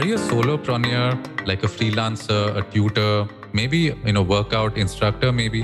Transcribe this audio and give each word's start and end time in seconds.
are 0.00 0.06
you 0.06 0.14
a 0.14 0.18
solopreneur, 0.18 1.46
like 1.46 1.62
a 1.62 1.66
freelancer, 1.66 2.56
a 2.56 2.62
tutor, 2.72 3.28
maybe 3.52 3.78
you 3.78 4.12
know 4.14 4.22
workout 4.22 4.78
instructor, 4.78 5.30
maybe, 5.30 5.62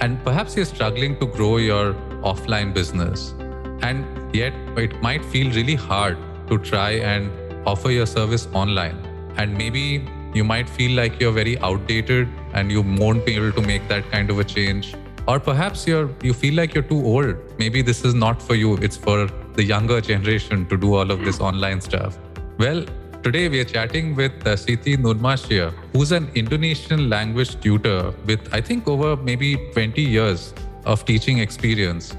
and 0.00 0.22
perhaps 0.24 0.56
you're 0.56 0.64
struggling 0.64 1.18
to 1.18 1.26
grow 1.26 1.58
your 1.58 1.92
offline 2.30 2.72
business, 2.72 3.34
and 3.82 4.06
yet 4.34 4.54
it 4.78 4.94
might 5.02 5.22
feel 5.22 5.50
really 5.52 5.74
hard 5.74 6.16
to 6.48 6.56
try 6.56 6.92
and 6.92 7.30
offer 7.66 7.90
your 7.90 8.06
service 8.06 8.46
online, 8.54 8.96
and 9.36 9.52
maybe 9.58 10.02
you 10.34 10.44
might 10.44 10.70
feel 10.70 10.96
like 10.96 11.20
you're 11.20 11.32
very 11.40 11.58
outdated 11.58 12.26
and 12.54 12.72
you 12.72 12.80
won't 12.80 13.26
be 13.26 13.34
able 13.34 13.52
to 13.52 13.60
make 13.60 13.86
that 13.88 14.10
kind 14.10 14.30
of 14.30 14.38
a 14.38 14.44
change. 14.44 14.94
Or 15.26 15.38
perhaps 15.38 15.86
you're 15.86 16.08
you 16.22 16.32
feel 16.32 16.54
like 16.54 16.72
you're 16.74 16.88
too 16.94 17.02
old. 17.04 17.36
Maybe 17.58 17.82
this 17.82 18.02
is 18.02 18.14
not 18.14 18.40
for 18.40 18.54
you. 18.54 18.76
It's 18.76 18.96
for 18.96 19.26
the 19.56 19.62
younger 19.62 20.00
generation 20.00 20.66
to 20.68 20.78
do 20.78 20.94
all 20.94 21.10
of 21.10 21.22
this 21.22 21.36
hmm. 21.36 21.50
online 21.50 21.82
stuff. 21.82 22.18
Well 22.58 22.86
today 23.28 23.48
we 23.48 23.60
are 23.60 23.70
chatting 23.72 24.14
with 24.14 24.32
uh, 24.46 24.56
Siti 24.64 24.96
Nurmaisyah 24.96 25.72
who's 25.92 26.12
an 26.12 26.30
Indonesian 26.34 27.10
language 27.10 27.60
tutor 27.60 28.14
with 28.26 28.48
I 28.52 28.60
think 28.60 28.88
over 28.88 29.16
maybe 29.16 29.56
20 29.72 30.02
years 30.02 30.54
of 30.86 31.04
teaching 31.04 31.38
experience 31.38 32.16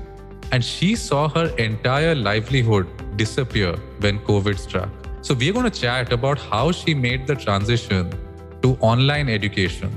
and 0.52 0.64
she 0.64 0.96
saw 0.96 1.28
her 1.30 1.48
entire 1.58 2.16
livelihood 2.16 2.88
disappear 3.18 3.76
when 4.00 4.20
covid 4.32 4.58
struck 4.58 4.90
so, 5.22 5.34
we're 5.34 5.52
going 5.52 5.70
to 5.70 5.80
chat 5.80 6.14
about 6.14 6.40
how 6.40 6.72
she 6.72 6.94
made 6.94 7.28
the 7.28 7.36
transition 7.36 8.10
to 8.62 8.78
online 8.80 9.28
education. 9.28 9.92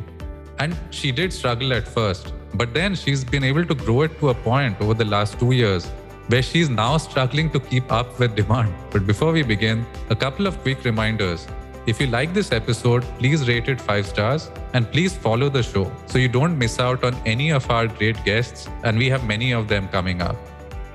And 0.58 0.76
she 0.90 1.12
did 1.12 1.32
struggle 1.32 1.72
at 1.72 1.86
first, 1.86 2.32
but 2.54 2.74
then 2.74 2.96
she's 2.96 3.24
been 3.24 3.44
able 3.44 3.64
to 3.64 3.74
grow 3.74 4.02
it 4.02 4.18
to 4.18 4.30
a 4.30 4.34
point 4.34 4.80
over 4.80 4.94
the 4.94 5.04
last 5.04 5.38
two 5.38 5.52
years 5.52 5.88
where 6.28 6.42
she's 6.42 6.68
now 6.68 6.96
struggling 6.96 7.50
to 7.50 7.60
keep 7.60 7.90
up 7.90 8.18
with 8.18 8.34
demand. 8.36 8.74
But 8.90 9.06
before 9.06 9.32
we 9.32 9.42
begin, 9.42 9.84
a 10.10 10.16
couple 10.16 10.46
of 10.46 10.60
quick 10.62 10.84
reminders. 10.84 11.46
If 11.84 12.00
you 12.00 12.06
like 12.06 12.32
this 12.32 12.52
episode, 12.52 13.02
please 13.18 13.48
rate 13.48 13.68
it 13.68 13.80
five 13.80 14.06
stars 14.06 14.50
and 14.72 14.90
please 14.90 15.16
follow 15.16 15.48
the 15.48 15.62
show 15.62 15.90
so 16.06 16.18
you 16.18 16.28
don't 16.28 16.56
miss 16.56 16.78
out 16.78 17.02
on 17.02 17.14
any 17.26 17.50
of 17.50 17.68
our 17.70 17.88
great 17.88 18.22
guests, 18.24 18.68
and 18.84 18.96
we 18.96 19.08
have 19.10 19.26
many 19.26 19.52
of 19.52 19.66
them 19.66 19.88
coming 19.88 20.22
up. 20.22 20.36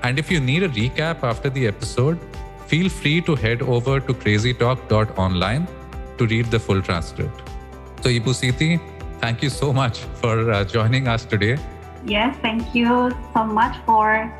And 0.02 0.18
if 0.18 0.30
you 0.30 0.40
need 0.40 0.62
a 0.62 0.68
recap 0.70 1.22
after 1.22 1.50
the 1.50 1.66
episode, 1.66 2.18
feel 2.66 2.88
free 2.88 3.20
to 3.22 3.34
head 3.34 3.62
over 3.62 4.00
to 4.00 4.14
crazytalk.online 4.14 5.68
to 6.16 6.26
read 6.26 6.46
the 6.46 6.58
full 6.58 6.80
transcript. 6.80 7.42
So, 8.02 8.08
Ibu 8.08 8.32
Siti, 8.40 8.80
thank 9.20 9.42
you 9.42 9.50
so 9.50 9.72
much 9.72 9.98
for 10.20 10.50
uh, 10.50 10.64
joining 10.64 11.08
us 11.08 11.24
today. 11.24 11.58
Yes, 12.06 12.36
thank 12.40 12.74
you 12.74 13.10
so 13.34 13.44
much 13.44 13.76
for 13.84 14.32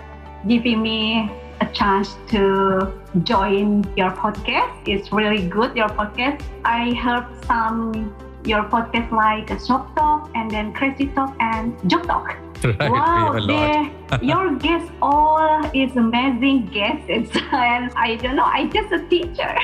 giving 0.47 0.83
me 0.83 1.31
a 1.61 1.67
chance 1.73 2.17
to 2.29 2.93
join 3.25 3.85
your 3.97 4.11
podcast. 4.11 4.87
It's 4.87 5.13
really 5.13 5.49
good, 5.49 5.77
your 5.77 5.89
podcast. 5.89 6.43
I 6.65 6.95
heard 6.95 7.27
some 7.47 8.15
your 8.45 8.65
podcast 8.65 9.11
like 9.11 9.49
ShopTok 9.49 10.31
and 10.35 10.51
then 10.51 10.73
Crazy 10.73 11.07
Talk 11.09 11.35
and 11.41 11.75
Joke 11.91 12.07
Talk. 12.07 12.37
Right, 12.65 12.91
wow, 12.91 13.37
your 14.21 14.57
guest 14.59 14.91
all 15.01 15.65
is 15.73 15.97
amazing 15.97 16.67
guests, 16.67 17.39
and 17.53 17.93
I 17.95 18.17
don't 18.17 18.35
know. 18.35 18.43
I 18.43 18.67
just 18.67 18.93
a 18.93 18.99
teacher. 19.09 19.55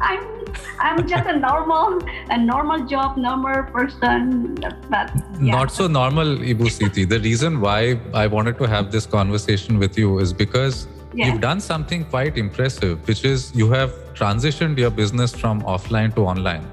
I'm 0.00 0.44
I'm 0.80 1.08
just 1.08 1.26
a 1.26 1.36
normal 1.38 1.98
a 2.30 2.38
normal 2.38 2.84
job, 2.86 3.16
normal 3.16 3.62
person. 3.64 4.54
But 4.88 5.10
yeah. 5.40 5.52
not 5.52 5.72
so 5.72 5.86
normal, 5.86 6.26
Ibu 6.26 6.68
Siti. 6.76 7.08
the 7.08 7.20
reason 7.20 7.60
why 7.60 8.00
I 8.14 8.26
wanted 8.26 8.58
to 8.58 8.64
have 8.64 8.90
this 8.90 9.06
conversation 9.06 9.78
with 9.78 9.98
you 9.98 10.18
is 10.18 10.32
because 10.32 10.88
yes. 11.14 11.28
you've 11.28 11.40
done 11.40 11.60
something 11.60 12.04
quite 12.04 12.38
impressive, 12.38 13.06
which 13.08 13.24
is 13.24 13.54
you 13.54 13.70
have 13.70 13.90
transitioned 14.14 14.78
your 14.78 14.90
business 14.90 15.34
from 15.34 15.62
offline 15.62 16.14
to 16.14 16.22
online. 16.22 16.66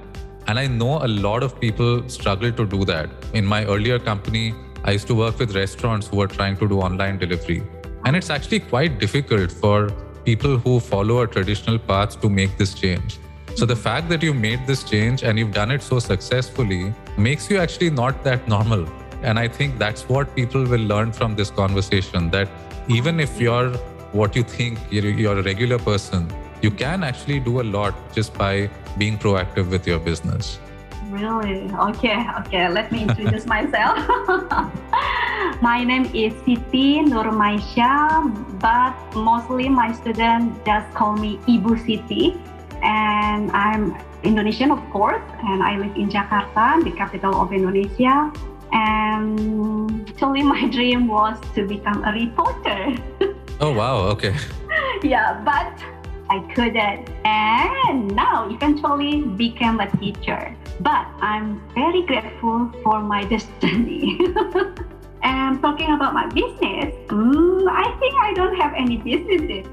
And 0.48 0.60
I 0.60 0.68
know 0.68 1.04
a 1.04 1.08
lot 1.08 1.42
of 1.42 1.60
people 1.60 2.08
struggle 2.08 2.52
to 2.52 2.66
do 2.66 2.86
that. 2.86 3.10
In 3.34 3.46
my 3.46 3.66
earlier 3.66 3.98
company, 3.98 4.54
I 4.84 4.92
used 4.92 5.08
to 5.08 5.16
work 5.16 5.40
with 5.40 5.56
restaurants 5.56 6.08
who 6.08 6.18
were 6.18 6.28
trying 6.28 6.58
to 6.58 6.68
do 6.68 6.80
online 6.80 7.18
delivery. 7.18 7.64
And 8.06 8.16
it's 8.16 8.30
actually 8.30 8.60
quite 8.60 9.00
difficult 9.00 9.52
for 9.52 9.90
people 10.26 10.58
who 10.58 10.80
follow 10.80 11.22
a 11.22 11.28
traditional 11.28 11.78
path 11.78 12.20
to 12.22 12.30
make 12.30 12.58
this 12.58 12.74
change. 12.74 13.20
So 13.56 13.66
the 13.66 13.76
fact 13.76 14.10
that 14.10 14.22
you 14.22 14.34
made 14.34 14.68
this 14.68 14.84
change 14.84 15.24
and 15.24 15.40
you've 15.40 15.54
done 15.54 15.72
it 15.72 15.82
so 15.82 16.00
successfully 16.00 16.94
makes 17.18 17.50
you 17.50 17.58
actually 17.58 17.92
not 17.92 18.24
that 18.24 18.48
normal. 18.48 18.86
And 19.22 19.40
I 19.40 19.48
think 19.48 19.78
that's 19.78 20.10
what 20.10 20.36
people 20.36 20.66
will 20.66 20.82
learn 20.82 21.14
from 21.14 21.36
this 21.36 21.50
conversation 21.50 22.30
that 22.32 22.50
even 22.90 23.20
if 23.20 23.40
you're 23.40 23.72
what 24.12 24.36
you 24.36 24.44
think 24.44 24.80
you're 24.90 25.40
a 25.40 25.44
regular 25.44 25.80
person, 25.80 26.28
you 26.62 26.72
can 26.72 27.04
actually 27.04 27.40
do 27.40 27.62
a 27.62 27.64
lot 27.64 27.94
just 28.14 28.34
by 28.34 28.70
being 28.98 29.18
proactive 29.18 29.70
with 29.70 29.88
your 29.88 30.00
business. 30.00 30.60
Really? 31.16 31.72
Okay, 31.96 32.28
okay. 32.44 32.68
Let 32.68 32.92
me 32.92 33.08
introduce 33.08 33.48
myself. 33.48 34.04
my 35.64 35.80
name 35.80 36.12
is 36.12 36.36
Siti 36.44 37.00
Nurmaisyah, 37.08 38.60
but 38.60 38.92
mostly 39.16 39.72
my 39.72 39.96
students 39.96 40.60
just 40.68 40.92
call 40.92 41.16
me 41.16 41.40
Ibu 41.48 41.80
Siti. 41.88 42.36
And 42.84 43.48
I'm 43.56 43.96
Indonesian, 44.28 44.76
of 44.76 44.84
course, 44.92 45.24
and 45.48 45.64
I 45.64 45.80
live 45.80 45.96
in 45.96 46.12
Jakarta, 46.12 46.84
the 46.84 46.92
capital 46.92 47.40
of 47.40 47.56
Indonesia. 47.56 48.36
And 48.76 50.04
actually, 50.12 50.44
my 50.44 50.68
dream 50.76 51.08
was 51.08 51.40
to 51.56 51.64
become 51.64 52.04
a 52.04 52.12
reporter. 52.12 52.92
oh, 53.64 53.72
wow. 53.72 54.04
Okay. 54.20 54.36
yeah, 55.00 55.40
but 55.48 55.80
I 56.28 56.44
couldn't. 56.52 57.08
And 57.24 58.12
now 58.12 58.52
eventually 58.52 59.24
became 59.40 59.80
a 59.80 59.88
teacher. 59.96 60.52
But 60.80 61.08
I'm 61.22 61.62
very 61.74 62.02
grateful 62.04 62.72
for 62.84 63.02
my 63.02 63.24
destiny. 63.24 64.20
and 65.24 65.62
talking 65.62 65.92
about 65.94 66.14
my 66.14 66.28
business, 66.28 66.94
mm, 67.08 67.68
I 67.70 67.98
think 68.00 68.14
I 68.22 68.34
don't 68.34 68.56
have 68.56 68.74
any 68.76 68.98
businesses. 68.98 69.66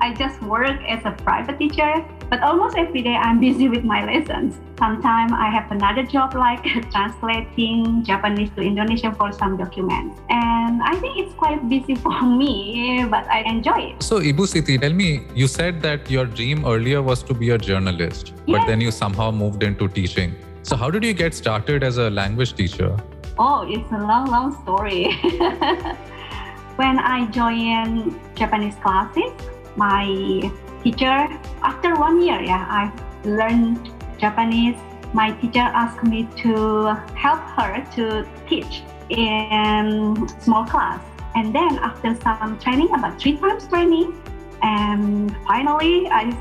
I 0.00 0.12
just 0.12 0.42
work 0.42 0.80
as 0.88 1.00
a 1.04 1.12
private 1.22 1.58
teacher, 1.58 2.04
but 2.30 2.42
almost 2.42 2.76
every 2.78 3.02
day 3.02 3.16
I'm 3.16 3.40
busy 3.40 3.68
with 3.68 3.82
my 3.82 4.04
lessons. 4.06 4.60
Sometimes 4.78 5.32
I 5.32 5.50
have 5.50 5.70
another 5.72 6.04
job 6.04 6.34
like 6.34 6.62
translating 6.92 8.04
Japanese 8.04 8.50
to 8.50 8.62
Indonesian 8.62 9.14
for 9.16 9.32
some 9.32 9.56
documents. 9.56 10.20
And 10.30 10.80
I 10.82 10.94
think 11.00 11.18
it's 11.18 11.34
quite 11.34 11.68
busy 11.68 11.94
for 12.06 12.22
me, 12.22 13.04
but 13.10 13.26
I 13.26 13.40
enjoy 13.40 13.80
it. 13.90 14.02
So, 14.02 14.20
Ibu 14.20 14.46
Siti, 14.52 14.80
tell 14.80 14.92
me, 14.92 15.26
you 15.34 15.48
said 15.48 15.82
that 15.82 16.08
your 16.08 16.24
dream 16.24 16.64
earlier 16.64 17.02
was 17.02 17.24
to 17.24 17.34
be 17.34 17.50
a 17.50 17.58
journalist, 17.58 18.32
yes. 18.46 18.58
but 18.58 18.66
then 18.66 18.80
you 18.80 18.92
somehow 18.92 19.32
moved 19.32 19.64
into 19.64 19.88
teaching. 19.88 20.36
So, 20.62 20.76
how 20.76 20.90
did 20.90 21.04
you 21.04 21.12
get 21.12 21.34
started 21.34 21.82
as 21.82 21.98
a 21.98 22.08
language 22.10 22.54
teacher? 22.54 22.96
Oh, 23.38 23.66
it's 23.68 23.90
a 23.90 23.98
long, 23.98 24.30
long 24.30 24.62
story. 24.62 25.16
when 26.76 26.98
I 26.98 27.26
joined 27.30 28.20
Japanese 28.36 28.76
classes, 28.76 29.32
my 29.76 30.50
teacher, 30.82 31.28
after 31.62 31.94
one 31.96 32.22
year, 32.22 32.40
yeah, 32.40 32.66
I 32.68 32.92
learned 33.24 33.90
Japanese. 34.18 34.76
My 35.12 35.32
teacher 35.40 35.60
asked 35.60 36.04
me 36.04 36.28
to 36.42 36.94
help 37.14 37.40
her 37.58 37.84
to 37.96 38.26
teach 38.48 38.82
in 39.08 40.28
small 40.40 40.64
class. 40.64 41.02
And 41.34 41.54
then 41.54 41.78
after 41.78 42.14
some 42.22 42.58
training, 42.58 42.94
about 42.94 43.20
three 43.20 43.36
times 43.36 43.66
training, 43.66 44.14
and 44.62 45.34
finally 45.46 46.06
I 46.08 46.36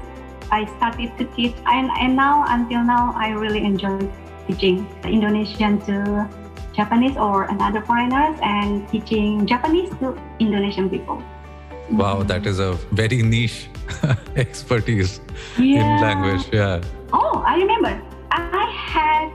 I 0.51 0.65
started 0.77 1.15
to 1.17 1.25
teach. 1.37 1.55
And, 1.65 1.89
and 1.99 2.15
now 2.15 2.45
until 2.47 2.83
now, 2.83 3.13
I 3.15 3.29
really 3.31 3.63
enjoy 3.63 3.99
teaching 4.47 4.87
Indonesian 5.03 5.79
to 5.85 6.27
Japanese 6.73 7.17
or 7.17 7.43
another 7.43 7.81
foreigners 7.81 8.37
and 8.41 8.87
teaching 8.89 9.45
Japanese 9.45 9.89
to 9.99 10.17
Indonesian 10.39 10.89
people. 10.89 11.21
Wow, 11.91 12.23
that 12.23 12.45
is 12.45 12.59
a 12.59 12.73
very 12.91 13.21
niche 13.21 13.67
expertise 14.35 15.21
yeah. 15.57 15.81
in 15.81 16.01
language. 16.01 16.47
Yeah. 16.53 16.81
Oh, 17.11 17.43
I 17.45 17.57
remember. 17.57 18.01
I 18.31 18.69
had 18.69 19.33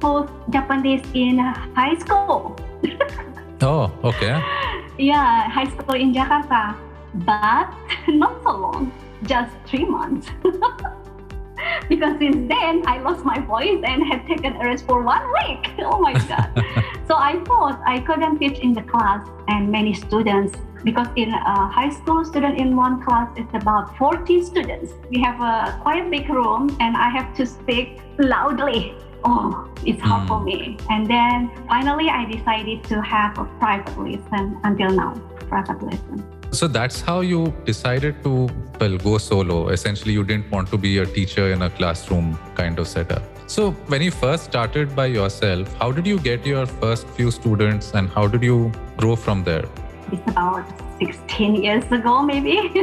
both 0.00 0.30
Japanese 0.48 1.04
in 1.12 1.38
high 1.38 1.96
school. 1.98 2.56
oh, 3.60 3.92
okay. 4.02 4.40
Yeah, 4.98 5.48
high 5.48 5.68
school 5.68 5.94
in 5.94 6.14
Jakarta, 6.14 6.74
but 7.26 7.68
not 8.08 8.42
so 8.42 8.56
long, 8.56 8.92
just 9.24 9.52
three 9.66 9.84
months. 9.84 10.28
because 11.88 12.18
since 12.18 12.48
then 12.48 12.82
I 12.86 12.98
lost 13.00 13.24
my 13.24 13.38
voice 13.40 13.80
and 13.84 14.06
had 14.06 14.26
taken 14.26 14.56
a 14.56 14.64
rest 14.64 14.86
for 14.86 15.02
one 15.02 15.24
week. 15.44 15.70
Oh 15.80 16.00
my 16.00 16.14
God. 16.14 16.48
so 17.06 17.14
I 17.16 17.42
thought 17.44 17.80
I 17.86 18.00
couldn't 18.00 18.38
teach 18.38 18.58
in 18.58 18.72
the 18.72 18.82
class 18.82 19.26
and 19.48 19.70
many 19.70 19.92
students 19.92 20.56
because 20.84 21.08
in 21.16 21.32
a 21.32 21.68
high 21.68 21.90
school 21.90 22.24
student 22.24 22.58
in 22.58 22.76
one 22.76 23.02
class 23.02 23.28
it's 23.36 23.54
about 23.54 23.96
40 23.96 24.42
students. 24.44 24.92
We 25.10 25.20
have 25.22 25.40
a 25.40 25.78
quite 25.82 26.10
big 26.10 26.28
room 26.28 26.76
and 26.80 26.96
I 26.96 27.08
have 27.10 27.34
to 27.36 27.46
speak 27.46 28.00
loudly. 28.18 28.94
Oh, 29.24 29.68
it's 29.84 30.00
hard 30.00 30.24
mm. 30.24 30.28
for 30.28 30.40
me. 30.40 30.78
And 30.88 31.06
then 31.06 31.50
finally 31.68 32.08
I 32.08 32.24
decided 32.24 32.84
to 32.84 33.02
have 33.02 33.38
a 33.38 33.44
private 33.58 33.98
lesson 33.98 34.58
until 34.64 34.90
now, 34.90 35.14
private 35.48 35.82
lesson. 35.82 36.24
So 36.52 36.66
that's 36.66 37.00
how 37.00 37.20
you 37.20 37.54
decided 37.64 38.24
to 38.24 38.48
well 38.80 38.98
go 38.98 39.18
solo. 39.18 39.68
Essentially, 39.68 40.12
you 40.12 40.24
didn't 40.24 40.50
want 40.50 40.68
to 40.70 40.78
be 40.78 40.98
a 40.98 41.06
teacher 41.06 41.52
in 41.52 41.62
a 41.62 41.70
classroom 41.70 42.36
kind 42.56 42.78
of 42.78 42.88
setup. 42.88 43.22
So 43.46 43.70
when 43.86 44.02
you 44.02 44.10
first 44.10 44.44
started 44.44 44.96
by 44.96 45.06
yourself, 45.06 45.72
how 45.78 45.92
did 45.92 46.06
you 46.06 46.18
get 46.18 46.44
your 46.44 46.66
first 46.66 47.06
few 47.08 47.30
students 47.30 47.92
and 47.94 48.08
how 48.08 48.26
did 48.26 48.42
you 48.42 48.72
grow 48.96 49.14
from 49.14 49.44
there? 49.44 49.64
It's 50.12 50.30
about 50.30 50.64
16 50.98 51.62
years 51.62 51.84
ago, 51.90 52.22
maybe. 52.22 52.70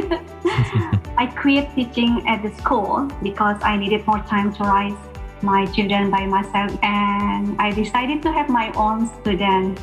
I 1.18 1.26
quit 1.26 1.68
teaching 1.74 2.26
at 2.26 2.42
the 2.42 2.54
school 2.54 3.10
because 3.22 3.60
I 3.62 3.76
needed 3.76 4.06
more 4.06 4.20
time 4.20 4.52
to 4.54 4.64
raise 4.64 4.98
my 5.42 5.66
children 5.66 6.10
by 6.10 6.26
myself 6.26 6.76
and 6.82 7.60
I 7.60 7.70
decided 7.70 8.22
to 8.22 8.32
have 8.32 8.48
my 8.48 8.72
own 8.72 9.06
student. 9.20 9.78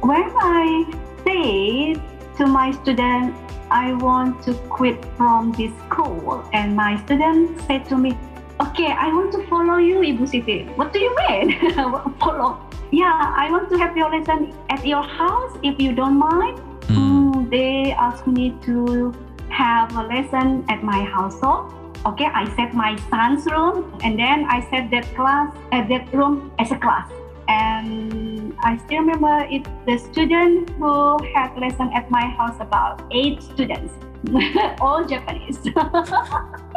When 0.00 0.24
I 0.40 0.84
said 1.24 2.02
to 2.36 2.46
my 2.46 2.72
student, 2.82 3.34
I 3.70 3.92
want 3.94 4.42
to 4.44 4.54
quit 4.68 5.04
from 5.16 5.52
this 5.52 5.70
school, 5.86 6.44
and 6.52 6.74
my 6.74 7.00
student 7.04 7.60
said 7.62 7.84
to 7.88 7.96
me, 7.96 8.18
Okay, 8.60 8.92
I 8.92 9.08
want 9.08 9.32
to 9.32 9.46
follow 9.46 9.78
you, 9.78 10.00
Ibu 10.00 10.28
Siti. 10.28 10.68
What 10.76 10.92
do 10.92 10.98
you 10.98 11.16
mean? 11.28 11.56
follow? 12.20 12.60
Yeah, 12.90 13.32
I 13.36 13.48
want 13.50 13.70
to 13.70 13.78
have 13.78 13.96
your 13.96 14.10
lesson 14.10 14.52
at 14.68 14.84
your 14.84 15.02
house 15.02 15.56
if 15.62 15.80
you 15.80 15.94
don't 15.94 16.18
mind. 16.18 16.60
Mm. 16.94 17.50
They 17.50 17.92
asked 17.92 18.26
me 18.26 18.56
to 18.62 19.12
have 19.48 19.96
a 19.96 20.02
lesson 20.02 20.64
at 20.68 20.82
my 20.82 21.04
household. 21.04 21.74
Okay 22.06 22.24
i 22.32 22.48
set 22.56 22.72
my 22.72 22.96
son's 23.10 23.44
room 23.44 23.92
and 24.02 24.18
then 24.18 24.46
i 24.48 24.60
set 24.70 24.90
that 24.90 25.04
class 25.14 25.54
at 25.70 25.84
uh, 25.84 25.88
that 25.88 26.14
room 26.14 26.50
as 26.58 26.70
a 26.72 26.78
class. 26.78 27.10
And 27.48 28.56
i 28.62 28.76
still 28.78 29.00
remember 29.00 29.46
it 29.50 29.66
the 29.86 29.98
student 29.98 30.70
who 30.78 31.18
had 31.34 31.58
lesson 31.58 31.90
at 31.92 32.10
my 32.10 32.26
house 32.38 32.56
about 32.60 33.02
eight 33.10 33.42
students 33.42 33.92
all 34.80 35.04
japanese 35.04 35.58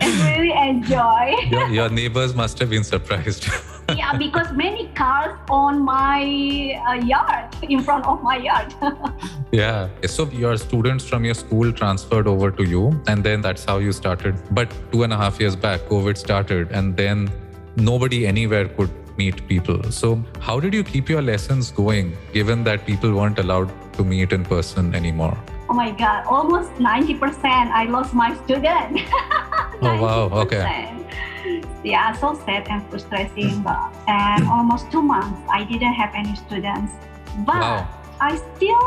and 0.00 0.14
really 0.28 0.52
enjoy 0.52 1.34
your, 1.50 1.68
your 1.68 1.88
neighbors 1.88 2.34
must 2.34 2.58
have 2.58 2.70
been 2.70 2.84
surprised 2.84 3.48
yeah, 3.96 4.16
because 4.16 4.52
many 4.52 4.88
cars 4.88 5.38
on 5.48 5.82
my 5.82 6.78
uh, 6.86 6.94
yard, 6.94 7.54
in 7.62 7.80
front 7.80 8.04
of 8.06 8.22
my 8.22 8.36
yard. 8.36 8.74
yeah. 9.52 9.88
So 10.06 10.26
your 10.26 10.56
students 10.58 11.08
from 11.08 11.24
your 11.24 11.34
school 11.34 11.72
transferred 11.72 12.26
over 12.26 12.50
to 12.50 12.64
you, 12.64 13.00
and 13.06 13.24
then 13.24 13.40
that's 13.40 13.64
how 13.64 13.78
you 13.78 13.92
started. 13.92 14.36
But 14.50 14.72
two 14.92 15.04
and 15.04 15.12
a 15.12 15.16
half 15.16 15.40
years 15.40 15.56
back, 15.56 15.80
COVID 15.82 16.18
started, 16.18 16.70
and 16.70 16.96
then 16.96 17.30
nobody 17.76 18.26
anywhere 18.26 18.68
could 18.68 18.90
meet 19.16 19.46
people. 19.48 19.82
So 19.90 20.22
how 20.40 20.60
did 20.60 20.74
you 20.74 20.84
keep 20.84 21.08
your 21.08 21.22
lessons 21.22 21.70
going, 21.70 22.16
given 22.32 22.64
that 22.64 22.84
people 22.86 23.12
weren't 23.14 23.38
allowed 23.38 23.72
to 23.94 24.04
meet 24.04 24.32
in 24.32 24.44
person 24.44 24.94
anymore? 24.94 25.36
Oh 25.70 25.74
my 25.74 25.90
God, 25.90 26.24
almost 26.26 26.70
90% 26.74 27.44
I 27.44 27.84
lost 27.84 28.14
my 28.14 28.34
student. 28.44 29.00
Oh, 29.82 30.02
wow. 30.02 30.28
Okay 30.42 30.88
yeah, 31.84 32.12
so 32.12 32.34
sad 32.44 32.68
and 32.68 32.82
frustrating. 32.90 33.62
But 33.62 33.94
and 34.06 34.46
almost 34.48 34.90
two 34.90 35.02
months, 35.02 35.40
I 35.50 35.64
didn't 35.64 35.94
have 35.94 36.14
any 36.14 36.34
students. 36.36 36.92
But 37.46 37.60
wow. 37.60 37.88
I 38.20 38.36
still 38.36 38.86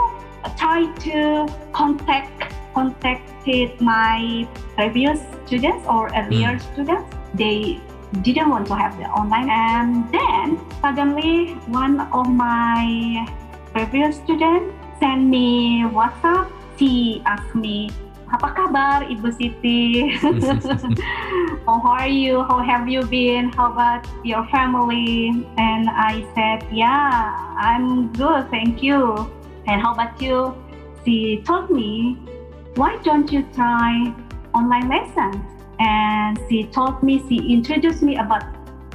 try 0.58 0.86
to 1.08 1.48
contact 1.74 2.54
contacted 2.74 3.80
my 3.82 4.48
previous 4.76 5.20
students 5.46 5.86
or 5.88 6.08
earlier 6.16 6.56
mm. 6.56 6.74
students. 6.74 7.16
They 7.34 7.80
didn't 8.22 8.50
want 8.50 8.68
to 8.68 8.76
have 8.76 8.98
the 8.98 9.06
online, 9.06 9.50
and 9.50 10.12
then 10.12 10.60
suddenly 10.82 11.54
one 11.68 12.02
of 12.12 12.28
my 12.30 13.26
previous 13.74 14.18
students 14.18 14.76
sent 15.00 15.28
me 15.28 15.84
WhatsApp. 15.84 16.52
She 16.78 17.22
asked 17.26 17.56
me 17.56 17.92
apa 18.32 18.48
kabar 18.56 19.00
Ibu 19.12 19.28
Siti? 19.36 20.16
How 21.68 21.84
are 21.84 22.08
you? 22.08 22.42
How 22.48 22.64
have 22.64 22.88
you 22.88 23.04
been? 23.06 23.52
How 23.54 23.72
about 23.76 24.08
your 24.24 24.48
family? 24.48 25.30
And 25.60 25.92
I 25.92 26.24
said, 26.34 26.64
yeah, 26.72 27.36
I'm 27.60 28.12
good, 28.16 28.50
thank 28.50 28.82
you. 28.82 29.30
And 29.68 29.78
how 29.80 29.94
about 29.94 30.18
you? 30.20 30.58
She 31.06 31.44
told 31.46 31.70
me, 31.70 32.18
why 32.76 32.98
don't 33.04 33.32
you 33.32 33.46
try 33.54 34.10
online 34.56 34.90
lessons? 34.90 35.38
And 35.80 36.40
she 36.50 36.66
told 36.66 37.04
me, 37.04 37.22
she 37.30 37.38
introduced 37.54 38.02
me 38.02 38.18
about 38.18 38.44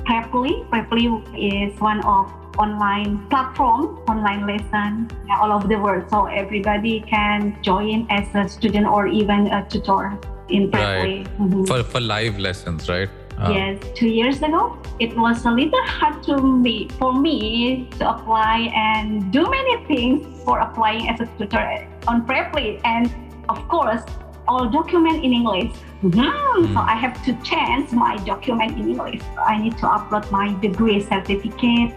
Preply. 0.05 0.67
Preply 0.71 1.06
is 1.38 1.79
one 1.81 2.03
of 2.05 2.33
online 2.58 3.26
platform, 3.29 3.99
online 4.08 4.47
lesson 4.47 5.11
all 5.41 5.53
over 5.53 5.69
the 5.69 5.79
world. 5.79 6.08
So 6.11 6.26
everybody 6.26 7.00
can 7.00 7.58
join 7.62 8.06
as 8.11 8.26
a 8.35 8.49
student 8.49 8.87
or 8.87 9.06
even 9.06 9.49
a 9.49 9.67
tutor 9.69 10.19
in 10.49 10.70
Preply. 10.70 11.25
Right. 11.25 11.38
Mm-hmm. 11.38 11.64
For, 11.64 11.82
for 11.82 12.00
live 12.00 12.38
lessons, 12.38 12.88
right? 12.88 13.08
Uh, 13.38 13.53
yes, 13.53 13.85
two 13.94 14.08
years 14.08 14.38
ago, 14.41 14.79
it 14.99 15.14
was 15.14 15.44
a 15.44 15.50
little 15.50 15.85
hard 15.85 16.23
to 16.23 16.41
me 16.41 16.88
for 16.99 17.12
me 17.12 17.87
to 17.99 18.08
apply 18.08 18.73
and 18.75 19.31
do 19.31 19.44
many 19.44 19.85
things 19.85 20.43
for 20.43 20.61
applying 20.61 21.11
as 21.11 21.20
a 21.20 21.26
tutor 21.37 21.87
on 22.09 22.26
Preply, 22.26 22.81
and 22.85 23.12
of 23.50 23.69
course, 23.69 24.02
all 24.49 24.70
document 24.70 25.23
in 25.23 25.35
English. 25.35 25.73
Mm-hmm. 26.02 26.20
Mm. 26.20 26.73
So 26.73 26.81
I 26.81 26.94
have 26.94 27.23
to 27.26 27.35
change 27.43 27.93
my 27.93 28.17
document 28.25 28.73
in 28.79 28.88
English. 28.91 29.20
I 29.38 29.59
need 29.59 29.76
to 29.79 29.87
upload 29.87 30.31
my 30.31 30.59
degree 30.61 31.02
certificate, 31.02 31.93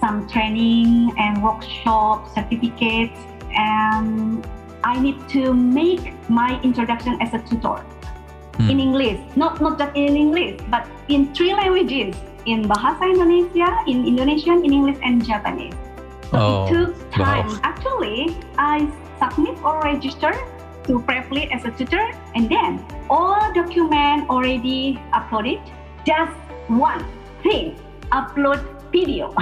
some 0.00 0.26
training 0.28 1.12
and 1.18 1.42
workshop 1.42 2.32
certificates 2.34 3.20
and 3.54 4.46
I 4.82 4.98
need 4.98 5.28
to 5.36 5.52
make 5.52 6.16
my 6.28 6.60
introduction 6.62 7.20
as 7.20 7.34
a 7.34 7.40
tutor 7.44 7.84
hmm. 8.56 8.70
in 8.70 8.80
English, 8.80 9.20
not 9.36 9.60
not 9.60 9.78
just 9.78 9.94
in 9.94 10.16
English, 10.16 10.60
but 10.72 10.88
in 11.08 11.34
three 11.34 11.52
languages, 11.52 12.16
in 12.46 12.64
Bahasa 12.64 13.04
Indonesia, 13.04 13.68
in 13.86 14.08
Indonesian, 14.08 14.64
in 14.64 14.72
English, 14.72 14.96
and 15.04 15.20
Japanese. 15.24 15.76
So 16.32 16.38
oh, 16.38 16.64
it 16.64 16.72
took 16.72 16.90
time. 17.12 17.48
Wow. 17.48 17.60
Actually, 17.62 18.36
I 18.56 18.88
submit 19.20 19.60
or 19.60 19.84
register 19.84 20.32
to 20.88 20.92
Preply 21.04 21.52
as 21.52 21.68
a 21.68 21.72
tutor, 21.76 22.08
and 22.34 22.48
then 22.48 22.80
all 23.10 23.52
document 23.52 24.30
already 24.32 24.96
uploaded. 25.12 25.60
Just 26.08 26.32
one 26.72 27.04
thing, 27.44 27.76
upload 28.16 28.64
video. 28.92 29.32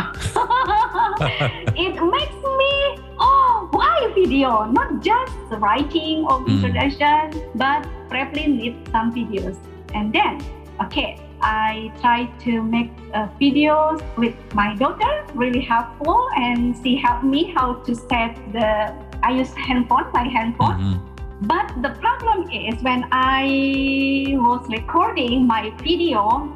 it 1.77 1.95
makes 1.95 2.39
me, 2.61 2.73
oh, 3.19 3.69
why 3.73 4.13
video? 4.15 4.65
Not 4.65 5.03
just 5.03 5.33
writing 5.59 6.25
or 6.25 6.41
mm. 6.41 6.49
introduction, 6.49 7.51
but 7.55 7.87
probably 8.09 8.47
need 8.47 8.89
some 8.91 9.13
videos. 9.13 9.57
And 9.95 10.13
then, 10.13 10.45
okay, 10.83 11.19
I 11.41 11.93
try 12.01 12.27
to 12.45 12.63
make 12.63 12.91
uh, 13.15 13.29
videos 13.41 14.03
with 14.17 14.35
my 14.55 14.75
daughter, 14.75 15.25
really 15.35 15.61
helpful, 15.61 16.29
and 16.37 16.77
she 16.83 16.97
helped 16.97 17.25
me 17.25 17.53
how 17.57 17.75
to 17.75 17.95
set 17.95 18.37
the. 18.53 18.95
I 19.23 19.33
use 19.33 19.53
handphone, 19.55 20.13
my 20.13 20.25
handphone. 20.25 20.79
Mm-hmm. 20.79 21.19
But 21.47 21.83
the 21.83 21.91
problem 22.01 22.51
is 22.51 22.83
when 22.83 23.07
I 23.13 24.35
was 24.39 24.67
recording 24.69 25.47
my 25.47 25.71
video, 25.83 26.53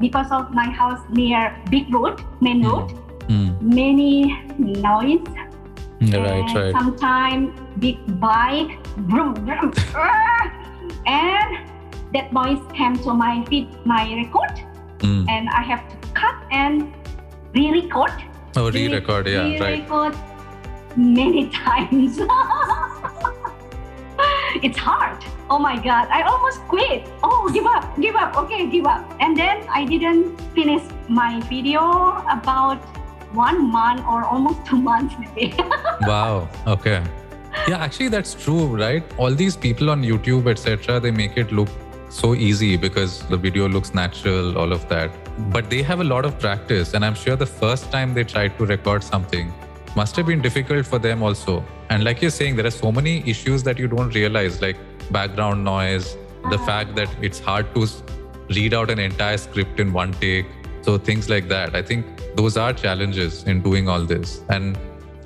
because 0.00 0.30
of 0.30 0.52
my 0.52 0.70
house 0.70 1.00
near 1.10 1.56
big 1.70 1.92
road, 1.92 2.22
main 2.40 2.62
hmm. 2.62 2.68
road, 2.68 2.90
mm. 3.28 3.60
many 3.60 4.42
noise. 4.58 5.26
Right, 6.00 6.54
right. 6.54 6.72
Sometimes 6.72 7.58
big 7.78 7.98
bike, 8.20 8.86
vroom, 8.96 9.34
vroom, 9.34 9.72
and 11.06 11.68
that 12.14 12.32
noise 12.32 12.60
came 12.72 12.96
to 12.98 13.12
my 13.12 13.44
feet, 13.46 13.68
my 13.84 14.04
record, 14.14 14.64
mm. 14.98 15.28
and 15.28 15.48
I 15.50 15.62
have 15.62 15.88
to 15.88 16.08
cut 16.14 16.36
and 16.50 16.94
re-record. 17.54 18.12
Oh, 18.56 18.70
re-record, 18.70 19.26
yeah, 19.26 19.42
right. 19.42 19.60
re-record 19.60 20.14
right. 20.14 20.96
many 20.96 21.48
times. 21.64 22.18
It's 24.62 24.78
hard. 24.78 25.24
Oh 25.50 25.58
my 25.58 25.76
God, 25.76 26.08
I 26.10 26.22
almost 26.22 26.60
quit. 26.62 27.08
Oh, 27.22 27.50
give 27.52 27.66
up, 27.66 27.98
give 28.00 28.16
up, 28.16 28.36
okay, 28.36 28.68
give 28.68 28.86
up. 28.86 29.04
And 29.20 29.36
then 29.36 29.66
I 29.68 29.84
didn't 29.84 30.38
finish 30.54 30.82
my 31.08 31.40
video 31.48 31.82
about 32.30 32.78
one 33.32 33.70
month 33.70 34.00
or 34.06 34.24
almost 34.24 34.64
two 34.66 34.80
months 34.80 35.14
maybe. 35.18 35.54
wow, 36.02 36.48
okay. 36.66 37.02
Yeah, 37.66 37.78
actually, 37.78 38.08
that's 38.08 38.34
true, 38.34 38.66
right? 38.66 39.02
All 39.16 39.34
these 39.34 39.56
people 39.56 39.90
on 39.90 40.02
YouTube, 40.02 40.48
etc., 40.48 41.00
they 41.00 41.10
make 41.10 41.36
it 41.36 41.52
look 41.52 41.68
so 42.08 42.34
easy 42.34 42.76
because 42.76 43.22
the 43.28 43.36
video 43.36 43.68
looks 43.68 43.94
natural, 43.94 44.56
all 44.56 44.72
of 44.72 44.88
that. 44.88 45.10
But 45.50 45.68
they 45.68 45.82
have 45.82 46.00
a 46.00 46.04
lot 46.04 46.24
of 46.24 46.38
practice, 46.38 46.94
and 46.94 47.04
I'm 47.04 47.14
sure 47.14 47.36
the 47.36 47.46
first 47.46 47.90
time 47.90 48.14
they 48.14 48.24
tried 48.24 48.56
to 48.58 48.66
record 48.66 49.02
something 49.02 49.52
must 49.96 50.16
have 50.16 50.26
been 50.26 50.42
difficult 50.42 50.86
for 50.86 50.98
them 50.98 51.22
also 51.22 51.64
and 51.90 52.04
like 52.04 52.20
you're 52.20 52.30
saying, 52.30 52.56
there 52.56 52.66
are 52.66 52.70
so 52.70 52.92
many 52.92 53.28
issues 53.28 53.62
that 53.62 53.78
you 53.78 53.88
don't 53.88 54.14
realize, 54.14 54.60
like 54.60 54.76
background 55.10 55.64
noise, 55.64 56.16
the 56.50 56.58
fact 56.58 56.94
that 56.96 57.08
it's 57.22 57.38
hard 57.38 57.74
to 57.74 57.86
read 58.50 58.74
out 58.74 58.90
an 58.90 58.98
entire 58.98 59.38
script 59.38 59.80
in 59.80 59.92
one 59.92 60.12
take. 60.12 60.46
So 60.82 60.98
things 60.98 61.28
like 61.28 61.48
that. 61.48 61.74
I 61.74 61.82
think 61.82 62.06
those 62.36 62.56
are 62.56 62.72
challenges 62.72 63.44
in 63.44 63.62
doing 63.62 63.88
all 63.88 64.04
this. 64.04 64.42
And 64.48 64.78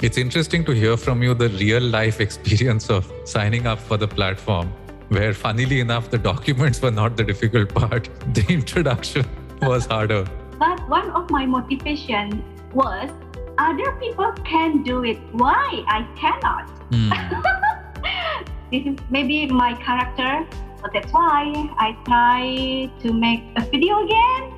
It's 0.07 0.19
interesting 0.19 0.65
to 0.65 0.73
hear 0.73 0.97
from 0.97 1.23
you 1.23 1.33
the 1.33 1.49
real 1.49 1.83
life 1.83 2.21
experience 2.27 2.91
of 2.91 3.11
signing 3.25 3.69
up 3.73 3.79
for 3.79 3.97
the 3.97 4.09
platform, 4.09 4.73
where 5.09 5.33
funnily 5.33 5.79
enough, 5.79 6.11
the 6.11 6.19
documents 6.19 6.83
were 6.83 6.91
not 6.91 7.17
the 7.17 7.23
difficult 7.23 7.75
part. 7.81 8.09
The 8.35 8.45
introduction 8.49 9.25
was 9.61 9.87
harder. 9.87 10.25
But 10.59 10.89
one 10.89 11.11
of 11.11 11.31
my 11.31 11.47
motivation 11.47 12.43
was 12.73 13.11
other 13.59 13.93
people 13.93 14.33
can 14.45 14.83
do 14.83 15.05
it. 15.05 15.19
Why 15.33 15.85
I 15.89 16.07
cannot? 16.17 16.69
Mm. 16.91 17.11
this 18.71 18.87
is 18.87 18.99
maybe 19.11 19.47
my 19.47 19.75
character, 19.75 20.47
but 20.81 20.93
that's 20.93 21.13
why 21.13 21.53
I 21.79 21.97
try 22.05 22.91
to 23.03 23.13
make 23.13 23.45
a 23.57 23.63
video 23.63 24.05
again. 24.05 24.53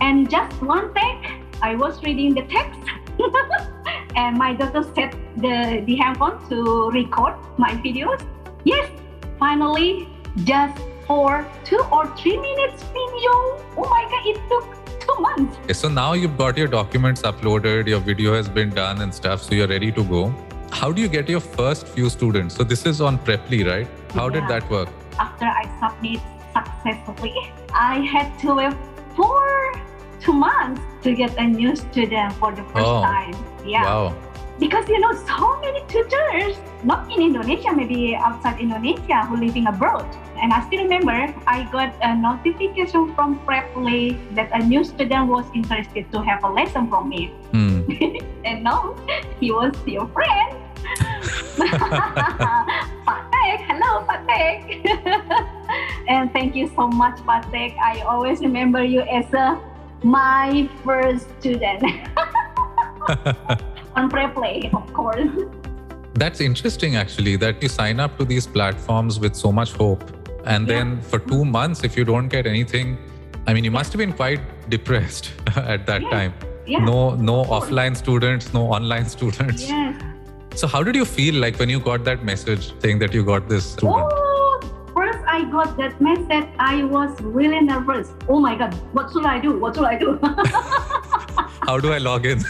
And 0.00 0.30
just 0.30 0.60
one 0.62 0.94
take, 0.94 1.42
I 1.62 1.74
was 1.74 2.02
reading 2.02 2.34
the 2.34 2.42
text, 2.42 2.80
and 4.16 4.38
my 4.38 4.54
daughter 4.54 4.84
set 4.94 5.12
the, 5.36 5.82
the 5.86 5.96
handphone 5.96 6.48
to 6.48 6.90
record 6.90 7.34
my 7.56 7.72
videos. 7.72 8.24
Yes, 8.64 8.88
finally, 9.38 10.08
just 10.44 10.80
for 11.06 11.46
two 11.64 11.82
or 11.90 12.06
three 12.16 12.36
minutes 12.36 12.82
video. 12.84 13.32
Oh 13.76 13.86
my 13.90 14.06
god, 14.10 14.26
it 14.26 14.40
took 14.48 14.87
months. 15.20 15.78
So 15.78 15.88
now 15.88 16.12
you've 16.12 16.36
got 16.36 16.56
your 16.56 16.68
documents 16.68 17.22
uploaded, 17.22 17.86
your 17.86 18.00
video 18.00 18.34
has 18.34 18.48
been 18.48 18.70
done 18.70 19.02
and 19.02 19.14
stuff, 19.14 19.42
so 19.42 19.54
you're 19.54 19.68
ready 19.68 19.92
to 19.92 20.04
go. 20.04 20.34
How 20.70 20.92
do 20.92 21.00
you 21.00 21.08
get 21.08 21.28
your 21.28 21.40
first 21.40 21.86
few 21.88 22.10
students? 22.10 22.54
So 22.54 22.64
this 22.64 22.86
is 22.86 23.00
on 23.00 23.18
Preply, 23.18 23.66
right? 23.66 23.88
How 24.12 24.28
yeah. 24.28 24.40
did 24.40 24.48
that 24.48 24.70
work? 24.70 24.88
After 25.18 25.46
I 25.46 25.64
submit 25.80 26.20
successfully, 26.54 27.52
I 27.72 28.00
had 28.00 28.38
to 28.40 28.54
wait 28.54 28.74
for 29.16 29.72
two 30.20 30.32
months 30.32 30.80
to 31.02 31.14
get 31.14 31.36
a 31.38 31.44
new 31.44 31.74
student 31.74 32.32
for 32.34 32.52
the 32.52 32.62
first 32.64 32.86
oh. 32.86 33.02
time. 33.02 33.34
Yeah. 33.64 33.84
Wow 33.84 34.27
because 34.58 34.88
you 34.88 34.98
know 34.98 35.12
so 35.26 35.60
many 35.60 35.82
tutors 35.86 36.56
not 36.84 37.10
in 37.10 37.22
indonesia 37.22 37.72
maybe 37.72 38.16
outside 38.16 38.58
indonesia 38.60 39.24
who 39.26 39.36
living 39.36 39.66
abroad 39.66 40.06
and 40.42 40.52
i 40.52 40.64
still 40.66 40.82
remember 40.82 41.32
i 41.46 41.62
got 41.70 41.94
a 42.02 42.14
notification 42.14 43.14
from 43.14 43.38
preply 43.46 44.18
that 44.34 44.50
a 44.52 44.58
new 44.58 44.82
student 44.82 45.28
was 45.28 45.46
interested 45.54 46.10
to 46.10 46.22
have 46.22 46.42
a 46.44 46.50
lesson 46.50 46.88
from 46.88 47.08
me 47.08 47.32
mm. 47.52 47.82
and 48.44 48.62
now 48.62 48.94
he 49.40 49.50
was 49.50 49.74
your 49.86 50.06
friend 50.08 50.56
Patek, 51.58 53.58
hello 53.66 54.06
Patek. 54.06 54.78
and 56.08 56.32
thank 56.32 56.54
you 56.54 56.70
so 56.74 56.86
much 56.86 57.18
Patek. 57.26 57.76
I 57.76 58.00
always 58.06 58.40
remember 58.40 58.82
you 58.82 59.02
as 59.02 59.26
a 59.34 59.60
my 60.02 60.70
first 60.84 61.26
student 61.40 61.82
on 63.98 64.10
Preply, 64.10 64.72
of 64.72 64.92
course. 64.94 65.30
That's 66.14 66.40
interesting, 66.40 66.96
actually, 66.96 67.36
that 67.36 67.62
you 67.62 67.68
sign 67.68 68.00
up 68.00 68.16
to 68.18 68.24
these 68.24 68.46
platforms 68.46 69.18
with 69.20 69.34
so 69.34 69.52
much 69.52 69.72
hope. 69.72 70.04
And 70.44 70.66
yeah. 70.66 70.74
then 70.74 71.00
for 71.02 71.18
two 71.18 71.44
months, 71.44 71.84
if 71.84 71.96
you 71.96 72.04
don't 72.04 72.28
get 72.28 72.46
anything, 72.46 72.98
I 73.46 73.54
mean, 73.54 73.64
you 73.64 73.70
must 73.70 73.92
have 73.92 73.98
been 73.98 74.12
quite 74.12 74.40
depressed 74.70 75.32
at 75.56 75.86
that 75.86 76.02
yeah. 76.02 76.10
time. 76.10 76.34
Yeah. 76.66 76.84
No, 76.84 77.14
no 77.14 77.44
offline 77.44 77.96
students, 77.96 78.52
no 78.52 78.66
online 78.78 79.06
students. 79.16 79.68
Yeah. 79.68 79.98
So, 80.54 80.66
how 80.66 80.82
did 80.82 80.96
you 80.96 81.04
feel 81.04 81.34
like 81.34 81.58
when 81.58 81.68
you 81.68 81.80
got 81.80 82.04
that 82.04 82.24
message 82.24 82.72
saying 82.82 82.98
that 83.00 83.14
you 83.14 83.24
got 83.24 83.48
this 83.48 83.72
student? 83.72 84.12
Oh, 84.12 84.92
first 84.94 85.18
I 85.26 85.44
got 85.50 85.76
that 85.76 86.00
message, 86.00 86.48
I 86.58 86.84
was 86.84 87.20
really 87.20 87.60
nervous. 87.60 88.12
Oh 88.28 88.40
my 88.40 88.56
God, 88.56 88.74
what 88.92 89.12
should 89.12 89.24
I 89.24 89.38
do? 89.38 89.58
What 89.58 89.76
should 89.76 89.84
I 89.84 89.98
do? 89.98 90.18
how 91.68 91.78
do 91.78 91.92
I 91.92 91.98
log 91.98 92.26
in? 92.26 92.42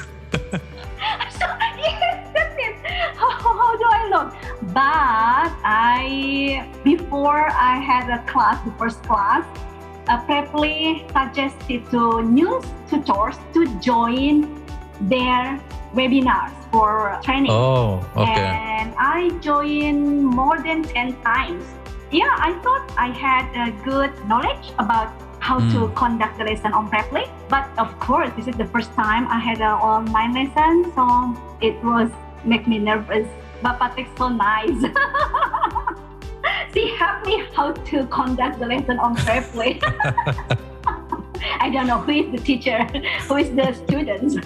But 4.79 5.59
I, 5.67 6.71
before 6.85 7.51
I 7.51 7.83
had 7.83 8.07
a 8.15 8.23
class, 8.31 8.63
the 8.65 8.71
first 8.79 9.03
class, 9.03 9.43
uh, 10.07 10.23
Preply 10.23 11.03
suggested 11.11 11.91
to 11.91 12.23
new 12.23 12.63
tutors 12.89 13.35
to 13.55 13.67
join 13.81 14.63
their 15.01 15.59
webinars 15.99 16.55
for 16.71 17.19
training. 17.25 17.51
Oh, 17.51 18.07
okay. 18.15 18.55
And 18.55 18.95
I 18.95 19.31
joined 19.41 20.25
more 20.25 20.63
than 20.63 20.85
10 20.85 21.23
times. 21.23 21.65
Yeah, 22.13 22.31
I 22.39 22.55
thought 22.63 22.87
I 22.97 23.09
had 23.11 23.51
a 23.59 23.75
good 23.83 24.15
knowledge 24.29 24.71
about 24.79 25.11
how 25.41 25.59
mm. 25.59 25.73
to 25.73 25.89
hmm. 25.89 25.95
conduct 25.95 26.39
the 26.39 26.45
lesson 26.45 26.73
on 26.73 26.89
Preply. 26.89 27.27
But 27.49 27.67
of 27.79 27.99
course, 27.99 28.31
this 28.37 28.47
is 28.47 28.55
the 28.55 28.67
first 28.67 28.93
time 28.93 29.27
I 29.27 29.41
had 29.41 29.59
an 29.59 29.75
online 29.75 30.35
lesson, 30.39 30.93
so 30.95 31.35
it 31.61 31.75
was 31.83 32.13
make 32.45 32.69
me 32.69 32.79
nervous. 32.79 33.27
Bapak 33.63 33.99
is 33.99 34.07
so 34.17 34.29
nice. 34.29 34.71
she 36.75 36.95
helped 36.97 37.27
me 37.27 37.45
how 37.55 37.73
to 37.73 38.07
conduct 38.07 38.61
the 38.61 38.67
lesson 38.67 38.99
on 38.99 39.17
Preply. 39.17 39.83
I 41.61 41.71
don't 41.71 41.87
know 41.87 41.99
who 41.99 42.13
is 42.13 42.33
the 42.33 42.39
teacher, 42.39 42.85
who 43.27 43.37
is 43.37 43.55
the 43.55 43.73
students. 43.73 44.37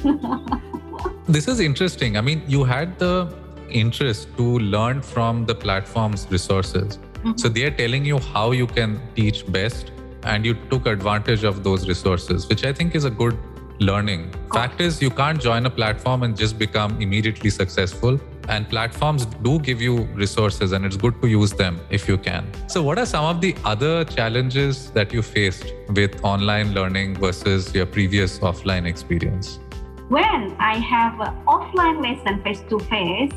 this 1.29 1.49
is 1.49 1.61
interesting. 1.61 2.17
I 2.17 2.21
mean, 2.21 2.43
you 2.47 2.65
had 2.65 2.99
the 2.99 3.35
interest 3.69 4.29
to 4.37 4.59
learn 4.59 5.03
from 5.03 5.47
the 5.47 5.55
platform's 5.55 6.27
resources. 6.31 6.99
Mm-hmm. 6.99 7.37
So 7.37 7.49
they 7.49 7.65
are 7.65 7.71
telling 7.71 8.05
you 8.05 8.19
how 8.19 8.53
you 8.53 8.67
can 8.67 9.01
teach 9.15 9.51
best, 9.51 9.93
and 10.25 10.47
you 10.47 10.55
took 10.71 10.87
advantage 10.87 11.45
of 11.45 11.65
those 11.65 11.89
resources, 11.89 12.49
which 12.49 12.65
I 12.65 12.73
think 12.73 12.95
is 12.95 13.05
a 13.05 13.11
good 13.11 13.37
learning. 13.81 14.33
Fact 14.53 14.81
is, 14.81 15.03
you 15.03 15.11
can't 15.11 15.41
join 15.41 15.67
a 15.67 15.71
platform 15.71 16.23
and 16.23 16.37
just 16.37 16.59
become 16.59 17.01
immediately 17.01 17.51
successful. 17.51 18.21
And 18.49 18.69
platforms 18.69 19.27
do 19.27 19.59
give 19.59 19.81
you 19.81 20.03
resources, 20.15 20.73
and 20.73 20.85
it's 20.85 20.97
good 20.97 21.21
to 21.23 21.29
use 21.29 21.53
them 21.53 21.81
if 21.91 22.09
you 22.09 22.19
can. 22.19 22.51
So, 22.69 22.83
what 22.83 22.99
are 22.99 23.07
some 23.07 23.25
of 23.25 23.41
the 23.41 23.55
other 23.65 24.05
challenges 24.05 24.91
that 24.91 25.13
you 25.13 25.23
faced 25.23 25.73
with 25.89 26.25
online 26.25 26.75
learning 26.75 27.17
versus 27.17 27.75
your 27.75 27.87
previous 27.87 28.39
offline 28.41 28.87
experience? 28.87 29.61
When 30.09 30.55
I 30.59 30.77
have 30.79 31.21
an 31.21 31.35
offline 31.47 32.03
lesson 32.03 32.43
face 32.43 32.63
to 32.69 32.79
face, 32.81 33.33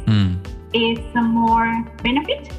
it's 0.73 1.15
more 1.15 1.85
benefit 2.03 2.51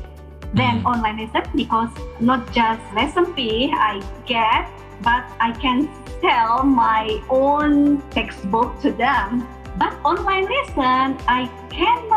than 0.55 0.83
mm. 0.83 0.87
online 0.87 1.19
lesson 1.19 1.45
because 1.55 1.91
not 2.19 2.51
just 2.53 2.81
lesson 2.95 3.35
fee 3.35 3.71
I 3.75 4.03
get, 4.25 4.71
but 5.03 5.25
I 5.39 5.53
can 5.53 5.89
sell 6.23 6.65
my 6.65 7.21
own 7.29 8.01
textbook 8.11 8.81
to 8.81 8.93
them. 8.93 9.47
But 9.77 9.93
online 10.05 10.49
lesson, 10.49 11.21
I 11.29 11.51
cannot 11.69 12.16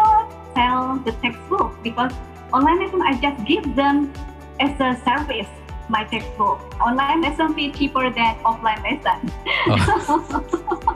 sell 0.59 0.99
the 1.07 1.13
textbook 1.23 1.71
because 1.83 2.11
online 2.53 2.79
lesson, 2.83 3.01
I 3.01 3.13
just 3.21 3.45
give 3.45 3.75
them 3.75 4.11
as 4.59 4.75
a 4.87 4.91
service 5.05 5.47
my 5.89 6.03
textbook. 6.03 6.59
Online 6.79 7.21
lesson 7.21 7.53
fee 7.55 7.71
cheaper 7.71 8.09
than 8.11 8.35
offline 8.49 8.81
lesson. 8.87 9.19
Oh. 9.67 10.45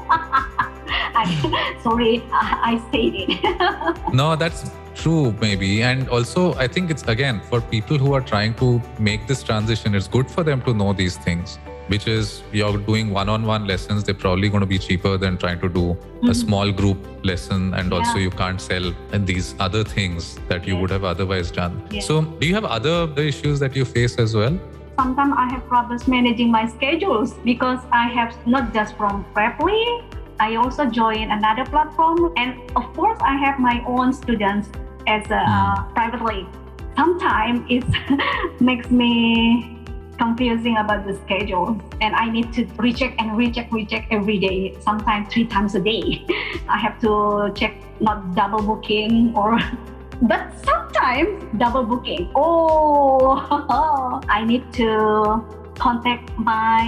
I, 1.15 1.79
sorry, 1.81 2.23
I, 2.31 2.45
I 2.69 2.73
said 2.91 3.13
it. 3.23 4.13
no, 4.13 4.35
that's 4.35 4.69
true, 4.93 5.31
maybe. 5.41 5.81
And 5.81 6.09
also, 6.09 6.53
I 6.55 6.67
think 6.67 6.91
it's 6.91 7.03
again 7.03 7.41
for 7.49 7.61
people 7.61 7.97
who 7.97 8.13
are 8.13 8.21
trying 8.21 8.53
to 8.55 8.81
make 8.99 9.25
this 9.27 9.41
transition, 9.41 9.95
it's 9.95 10.07
good 10.07 10.29
for 10.29 10.43
them 10.43 10.61
to 10.63 10.73
know 10.73 10.93
these 10.93 11.17
things 11.17 11.57
which 11.87 12.07
is 12.07 12.43
you're 12.51 12.77
doing 12.77 13.09
one-on-one 13.09 13.67
lessons 13.67 14.03
they're 14.03 14.15
probably 14.15 14.49
going 14.49 14.61
to 14.61 14.67
be 14.67 14.77
cheaper 14.77 15.17
than 15.17 15.37
trying 15.37 15.59
to 15.59 15.69
do 15.69 15.81
mm-hmm. 15.81 16.29
a 16.29 16.35
small 16.35 16.71
group 16.71 16.97
lesson 17.23 17.73
and 17.73 17.91
yeah. 17.91 17.97
also 17.97 18.17
you 18.17 18.29
can't 18.29 18.61
sell 18.61 18.93
and 19.11 19.27
these 19.27 19.55
other 19.59 19.83
things 19.83 20.39
that 20.47 20.67
you 20.67 20.75
would 20.75 20.89
have 20.89 21.03
otherwise 21.03 21.51
done 21.51 21.83
so 22.01 22.21
do 22.21 22.47
you 22.47 22.53
have 22.53 22.65
other 22.65 23.11
issues 23.17 23.59
that 23.59 23.75
you 23.75 23.85
face 23.85 24.17
as 24.17 24.35
well 24.35 24.57
sometimes 24.97 25.33
i 25.37 25.51
have 25.51 25.65
problems 25.67 26.07
managing 26.07 26.51
my 26.51 26.67
schedules 26.67 27.33
because 27.43 27.79
i 27.91 28.07
have 28.07 28.35
not 28.47 28.73
just 28.73 28.95
from 28.95 29.25
preply 29.35 30.09
i 30.39 30.55
also 30.55 30.85
join 30.85 31.31
another 31.31 31.65
platform 31.65 32.33
and 32.37 32.59
of 32.75 32.91
course 32.93 33.19
i 33.21 33.35
have 33.35 33.59
my 33.59 33.83
own 33.87 34.13
students 34.13 34.69
as 35.07 35.25
a 35.25 35.29
mm. 35.29 35.45
uh, 35.47 35.83
privately 35.93 36.47
sometimes 36.95 37.65
it 37.69 37.83
makes 38.61 38.89
me 38.91 39.72
confusing 40.17 40.77
about 40.77 41.05
the 41.05 41.15
schedule 41.25 41.79
and 42.01 42.15
I 42.15 42.29
need 42.29 42.53
to 42.53 42.65
recheck 42.77 43.15
and 43.19 43.37
recheck, 43.37 43.71
recheck 43.71 44.07
every 44.11 44.39
day, 44.39 44.75
sometimes 44.81 45.33
three 45.33 45.45
times 45.45 45.75
a 45.75 45.79
day. 45.79 46.25
I 46.69 46.77
have 46.77 46.99
to 47.01 47.51
check 47.55 47.75
not 47.99 48.35
double 48.35 48.61
booking 48.61 49.35
or 49.35 49.59
but 50.21 50.53
sometimes 50.65 51.43
double 51.57 51.83
booking. 51.83 52.31
Oh, 52.35 54.21
I 54.29 54.43
need 54.45 54.71
to 54.73 55.43
contact 55.77 56.29
my 56.37 56.87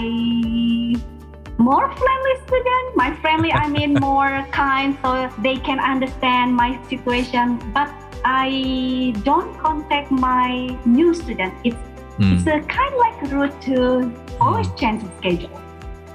more 1.58 1.90
friendly 1.90 2.36
student. 2.46 2.96
My 2.96 3.14
friendly, 3.20 3.52
I 3.52 3.68
mean 3.68 3.94
more 3.94 4.46
kind, 4.52 4.96
so 5.02 5.30
they 5.42 5.56
can 5.56 5.80
understand 5.80 6.54
my 6.54 6.78
situation. 6.88 7.58
But 7.72 7.92
I 8.24 9.14
don't 9.24 9.58
contact 9.58 10.10
my 10.10 10.76
new 10.84 11.14
student. 11.14 11.54
It's 11.64 11.76
Mm. 12.18 12.32
It's 12.38 12.46
a 12.46 12.60
kind 12.74 12.94
of 12.94 12.98
like 13.00 13.22
a 13.22 13.36
route 13.36 13.62
to 13.62 14.12
always 14.40 14.68
change 14.80 15.02
the 15.02 15.10
schedule. 15.18 15.62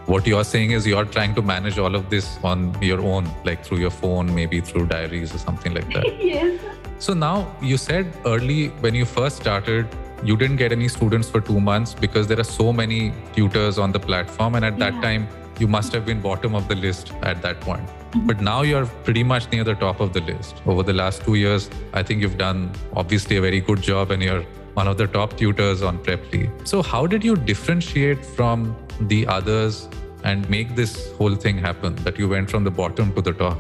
what 0.08 0.26
you're 0.28 0.44
saying 0.44 0.72
is 0.76 0.86
you're 0.92 1.06
trying 1.16 1.34
to 1.36 1.42
manage 1.42 1.78
all 1.78 1.96
of 1.96 2.10
this 2.10 2.38
on 2.44 2.62
your 2.82 3.00
own, 3.02 3.28
like 3.46 3.64
through 3.66 3.78
your 3.78 3.92
phone, 3.98 4.34
maybe 4.38 4.60
through 4.70 4.86
diaries 4.88 5.34
or 5.34 5.38
something 5.38 5.74
like 5.74 5.88
that. 5.94 6.08
yes. 6.30 6.60
So 7.00 7.14
now 7.14 7.56
you 7.62 7.78
said 7.78 8.12
early 8.26 8.70
when 8.86 8.94
you 8.96 9.06
first 9.06 9.38
started, 9.38 9.88
you 10.24 10.36
didn't 10.38 10.58
get 10.58 10.72
any 10.72 10.88
students 10.88 11.30
for 11.30 11.40
two 11.42 11.60
months 11.60 11.94
because 11.94 12.28
there 12.28 12.40
are 12.40 12.50
so 12.50 12.74
many 12.74 13.14
tutors 13.36 13.80
on 13.80 13.92
the 13.92 14.00
platform. 14.00 14.56
And 14.56 14.66
at 14.66 14.78
that 14.80 15.02
time, 15.02 15.28
you 15.60 15.68
must 15.68 15.94
have 15.94 16.06
been 16.06 16.20
bottom 16.22 16.56
of 16.56 16.68
the 16.68 16.76
list 16.76 17.14
at 17.22 17.42
that 17.44 17.60
point. 17.62 17.88
Mhm. 18.12 18.28
But 18.28 18.42
now 18.42 18.62
you're 18.72 18.86
pretty 19.08 19.24
much 19.24 19.50
near 19.52 19.64
the 19.64 19.76
top 19.86 20.00
of 20.08 20.12
the 20.14 20.22
list. 20.32 20.62
Over 20.66 20.84
the 20.84 20.94
last 20.94 21.24
two 21.30 21.36
years, 21.36 21.70
I 21.94 22.04
think 22.04 22.22
you've 22.22 22.38
done 22.38 22.72
obviously 23.04 23.38
a 23.38 23.42
very 23.42 23.62
good 23.70 23.82
job 23.82 24.12
and 24.12 24.22
you're 24.30 24.44
one 24.74 24.88
of 24.88 24.98
the 24.98 25.08
top 25.08 25.38
tutors 25.38 25.82
on 25.82 26.00
Preply. 26.00 26.50
So, 26.68 26.82
how 26.82 27.08
did 27.08 27.24
you 27.24 27.36
differentiate 27.36 28.26
from 28.26 28.76
the 29.02 29.28
others 29.28 29.90
and 30.24 30.50
make 30.50 30.76
this 30.76 31.12
whole 31.14 31.36
thing 31.36 31.58
happen 31.58 31.96
that 32.04 32.18
you 32.18 32.30
went 32.30 32.50
from 32.50 32.64
the 32.64 32.72
bottom 32.72 33.14
to 33.16 33.22
the 33.22 33.34
top? 33.34 33.58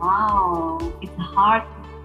Wow, 0.00 0.92
it's 1.02 1.16
hard 1.16 1.62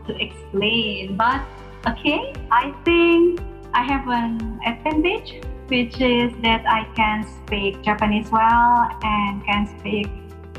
to 0.07 0.15
explain, 0.21 1.17
but 1.17 1.41
okay, 1.87 2.33
I 2.51 2.73
think 2.85 3.41
I 3.73 3.83
have 3.83 4.07
an 4.07 4.59
advantage, 4.65 5.41
which 5.67 5.99
is 6.01 6.31
that 6.41 6.65
I 6.67 6.87
can 6.95 7.27
speak 7.45 7.81
Japanese 7.81 8.31
well 8.31 8.89
and 9.03 9.45
can 9.45 9.79
speak 9.79 10.07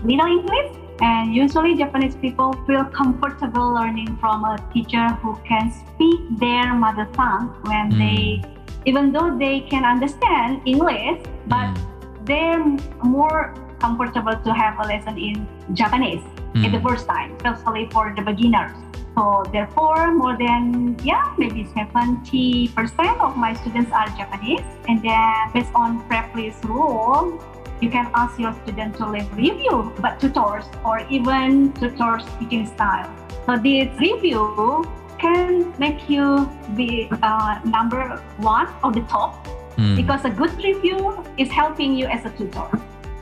little 0.05 0.27
English. 0.27 0.82
And 1.01 1.35
usually, 1.35 1.75
Japanese 1.77 2.15
people 2.15 2.53
feel 2.67 2.85
comfortable 2.85 3.73
learning 3.75 4.17
from 4.21 4.45
a 4.45 4.59
teacher 4.73 5.09
who 5.23 5.37
can 5.49 5.73
speak 5.73 6.21
their 6.39 6.75
mother 6.75 7.09
tongue 7.13 7.55
when 7.65 7.91
Mm. 7.91 7.99
they, 7.99 8.43
even 8.85 9.13
though 9.13 9.37
they 9.37 9.61
can 9.61 9.85
understand 9.85 10.61
English, 10.65 11.19
but 11.49 11.73
Mm. 11.73 11.79
they're 12.25 12.65
more 13.03 13.55
comfortable 13.81 14.37
to 14.37 14.55
have 14.55 14.79
a 14.79 14.87
lesson 14.87 15.19
in 15.19 15.47
Japanese 15.75 16.23
at 16.55 16.71
the 16.71 16.79
Mm. 16.79 16.87
first 16.87 17.09
time, 17.09 17.33
especially 17.43 17.89
for 17.91 18.13
the 18.15 18.23
beginners. 18.23 18.71
So 19.17 19.43
therefore, 19.53 20.15
more 20.15 20.37
than 20.39 20.97
yeah, 21.03 21.35
maybe 21.37 21.69
seventy 21.75 22.69
percent 22.69 23.21
of 23.21 23.37
my 23.37 23.53
students 23.53 23.91
are 23.93 24.09
Japanese, 24.17 24.65
and 24.89 25.03
then 25.03 25.33
based 25.53 25.75
on 25.75 26.01
Preply's 26.09 26.57
rule, 26.65 27.37
you 27.83 27.91
can 27.91 28.09
ask 28.15 28.39
your 28.39 28.55
student 28.63 28.97
to 28.97 29.07
leave 29.11 29.31
review, 29.37 29.93
but 30.01 30.21
tutors 30.21 30.65
or 30.85 31.01
even 31.11 31.73
tutors 31.75 32.25
speaking 32.35 32.65
style. 32.67 33.11
So 33.47 33.57
this 33.59 33.89
review 33.99 34.87
can 35.19 35.75
make 35.79 36.09
you 36.09 36.49
be 36.77 37.09
uh, 37.23 37.59
number 37.65 38.03
one 38.39 38.69
or 38.85 38.93
the 38.93 39.03
top 39.03 39.49
Mm. 39.77 39.97
because 39.97 40.25
a 40.27 40.31
good 40.31 40.55
review 40.63 41.25
is 41.39 41.51
helping 41.51 41.95
you 41.99 42.07
as 42.07 42.25
a 42.27 42.31
tutor. 42.39 42.67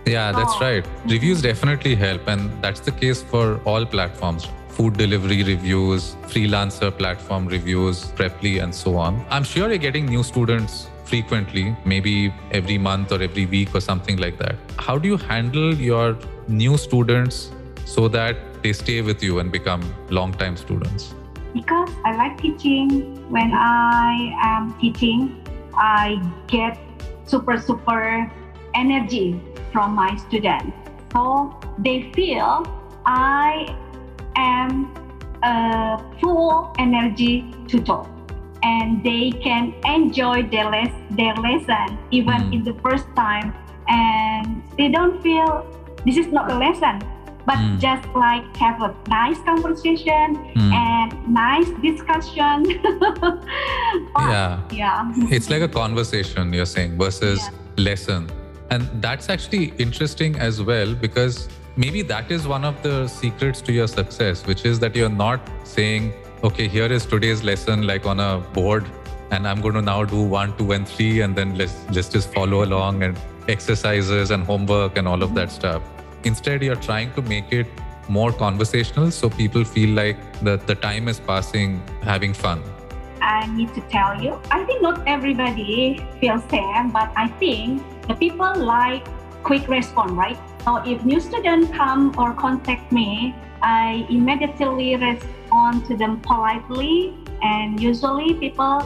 Yeah, 0.04 0.32
that's 0.32 0.54
Oh. 0.56 0.60
right. 0.60 0.84
Reviews 1.06 1.40
definitely 1.42 1.94
help, 1.94 2.26
and 2.32 2.50
that's 2.64 2.80
the 2.80 2.90
case 3.02 3.22
for 3.22 3.60
all 3.64 3.86
platforms 3.86 4.48
food 4.78 4.96
delivery 4.96 5.42
reviews, 5.44 6.16
freelancer 6.32 6.90
platform 6.96 7.46
reviews, 7.46 8.02
Preply, 8.18 8.62
and 8.64 8.74
so 8.74 8.96
on. 8.96 9.24
I'm 9.30 9.44
sure 9.44 9.68
you're 9.68 9.78
getting 9.86 10.06
new 10.06 10.22
students 10.22 10.88
frequently, 11.10 11.76
maybe 11.84 12.32
every 12.52 12.78
month 12.78 13.12
or 13.12 13.22
every 13.28 13.46
week 13.46 13.74
or 13.74 13.80
something 13.80 14.16
like 14.16 14.38
that. 14.38 14.56
How 14.78 14.98
do 14.98 15.08
you 15.08 15.16
handle 15.16 15.74
your 15.74 16.16
new 16.48 16.76
students 16.78 17.50
so 17.84 18.08
that 18.08 18.36
they 18.62 18.72
stay 18.72 19.00
with 19.02 19.22
you 19.22 19.40
and 19.40 19.50
become 19.60 19.82
long-time 20.10 20.56
students? 20.56 21.14
because 21.54 21.90
I 22.04 22.14
like 22.16 22.40
teaching. 22.40 23.28
When 23.30 23.52
I 23.52 24.34
am 24.42 24.78
teaching, 24.80 25.44
I 25.74 26.20
get 26.46 26.78
super, 27.26 27.58
super 27.58 28.30
energy 28.74 29.40
from 29.72 29.94
my 29.94 30.16
students. 30.16 30.76
So 31.12 31.58
they 31.78 32.12
feel 32.12 32.66
I 33.06 33.76
am 34.36 34.94
a 35.42 35.98
full 36.20 36.74
energy 36.78 37.52
tutor 37.66 38.02
and 38.62 39.02
they 39.04 39.30
can 39.42 39.74
enjoy 39.84 40.42
their, 40.44 40.68
les- 40.70 41.02
their 41.10 41.34
lesson 41.34 41.98
even 42.10 42.34
Mm. 42.34 42.52
in 42.54 42.64
the 42.64 42.74
first 42.82 43.06
time 43.16 43.54
and 43.88 44.62
they 44.78 44.88
don't 44.88 45.22
feel 45.22 45.66
this 46.06 46.16
is 46.16 46.28
not 46.28 46.50
a 46.50 46.54
lesson 46.58 47.00
but 47.46 47.56
Mm. 47.56 47.78
just 47.80 48.06
like 48.14 48.44
have 48.56 48.82
a 48.82 48.94
nice 49.08 49.38
conversation 49.50 50.34
Hmm. 50.54 50.72
and 50.72 51.28
nice 51.28 51.70
discussion. 51.82 52.56
Yeah. 54.18 54.60
Yeah. 54.70 55.12
it's 55.36 55.48
like 55.50 55.62
a 55.62 55.68
conversation 55.68 56.52
you're 56.52 56.66
saying 56.66 56.98
versus 56.98 57.40
lesson 57.76 58.28
and 58.70 58.82
that's 59.00 59.28
actually 59.28 59.72
interesting 59.78 60.38
as 60.38 60.62
well 60.62 60.94
because 60.94 61.48
maybe 61.76 62.02
that 62.02 62.30
is 62.30 62.46
one 62.46 62.64
of 62.64 62.80
the 62.82 63.08
secrets 63.08 63.60
to 63.62 63.72
your 63.72 63.88
success 63.88 64.46
which 64.46 64.64
is 64.64 64.78
that 64.80 64.94
you're 64.94 65.08
not 65.26 65.40
saying 65.64 66.12
okay 66.42 66.66
here 66.66 66.86
is 66.86 67.04
today's 67.04 67.42
lesson 67.42 67.86
like 67.86 68.06
on 68.06 68.18
a 68.18 68.38
board 68.54 68.86
and 69.30 69.46
i'm 69.46 69.60
going 69.60 69.74
to 69.74 69.82
now 69.82 70.02
do 70.02 70.22
one 70.22 70.56
two 70.56 70.72
and 70.72 70.88
three 70.88 71.20
and 71.20 71.36
then 71.36 71.54
let's 71.54 71.74
let's 71.90 72.08
just 72.08 72.32
follow 72.32 72.64
along 72.64 73.02
and 73.02 73.18
exercises 73.46 74.30
and 74.30 74.42
homework 74.44 74.96
and 74.96 75.06
all 75.06 75.22
of 75.22 75.34
that 75.34 75.50
stuff 75.50 75.82
instead 76.24 76.62
you're 76.62 76.82
trying 76.86 77.12
to 77.12 77.20
make 77.20 77.52
it 77.52 77.66
more 78.08 78.32
conversational 78.32 79.10
so 79.10 79.28
people 79.28 79.64
feel 79.64 79.90
like 79.90 80.16
that 80.40 80.66
the 80.66 80.74
time 80.74 81.08
is 81.08 81.20
passing 81.20 81.82
having 82.02 82.32
fun 82.32 82.62
I 83.22 83.44
need 83.54 83.74
to 83.74 83.82
tell 83.82 84.18
you, 84.18 84.40
I 84.50 84.64
think 84.64 84.80
not 84.80 85.06
everybody 85.06 86.02
feels 86.22 86.42
same, 86.48 86.90
but 86.90 87.12
I 87.16 87.28
think 87.28 87.82
the 88.08 88.14
people 88.14 88.50
like 88.56 89.06
quick 89.42 89.68
response, 89.68 90.12
right? 90.12 90.38
So 90.64 90.76
if 90.86 91.04
new 91.04 91.20
student 91.20 91.70
come 91.74 92.14
or 92.16 92.32
contact 92.32 92.90
me, 92.90 93.34
I 93.60 94.06
immediately 94.08 94.96
respond 94.96 95.39
to 95.50 95.96
them 95.96 96.20
politely, 96.20 97.14
and 97.42 97.80
usually 97.80 98.34
people, 98.34 98.82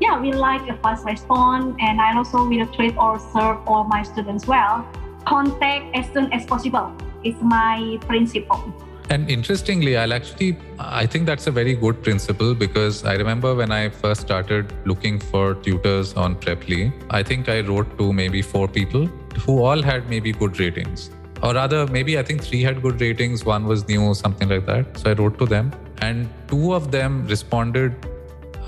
yeah, 0.00 0.18
we 0.18 0.32
like 0.32 0.68
a 0.68 0.76
fast 0.78 1.04
response, 1.04 1.76
and 1.78 2.00
I 2.00 2.16
also 2.16 2.48
will 2.48 2.66
treat 2.68 2.96
or 2.96 3.18
serve 3.18 3.58
all 3.66 3.84
my 3.84 4.02
students 4.02 4.46
well. 4.46 4.86
Contact 5.26 5.94
as 5.94 6.10
soon 6.12 6.32
as 6.32 6.46
possible 6.46 6.92
is 7.22 7.34
my 7.42 7.98
principle. 8.06 8.72
And 9.10 9.28
interestingly, 9.28 9.96
I'll 9.96 10.12
actually, 10.14 10.56
I 10.78 11.04
think 11.04 11.26
that's 11.26 11.48
a 11.48 11.50
very 11.50 11.74
good 11.74 12.02
principle 12.02 12.54
because 12.54 13.04
I 13.04 13.14
remember 13.14 13.54
when 13.54 13.72
I 13.72 13.88
first 13.88 14.20
started 14.20 14.72
looking 14.86 15.18
for 15.18 15.54
tutors 15.54 16.14
on 16.14 16.36
Preply, 16.36 16.92
I 17.10 17.22
think 17.22 17.48
I 17.48 17.60
wrote 17.60 17.98
to 17.98 18.12
maybe 18.12 18.40
four 18.40 18.68
people 18.68 19.06
who 19.44 19.62
all 19.64 19.82
had 19.82 20.08
maybe 20.08 20.32
good 20.32 20.60
ratings. 20.60 21.10
Or 21.42 21.54
rather, 21.54 21.86
maybe 21.88 22.18
I 22.18 22.22
think 22.22 22.42
three 22.42 22.62
had 22.62 22.82
good 22.82 23.00
ratings, 23.00 23.44
one 23.44 23.64
was 23.66 23.88
new, 23.88 24.14
something 24.14 24.48
like 24.48 24.66
that. 24.66 24.96
So 24.96 25.10
I 25.10 25.14
wrote 25.14 25.38
to 25.40 25.46
them, 25.46 25.72
and 26.00 26.28
two 26.48 26.74
of 26.74 26.90
them 26.90 27.26
responded 27.26 27.94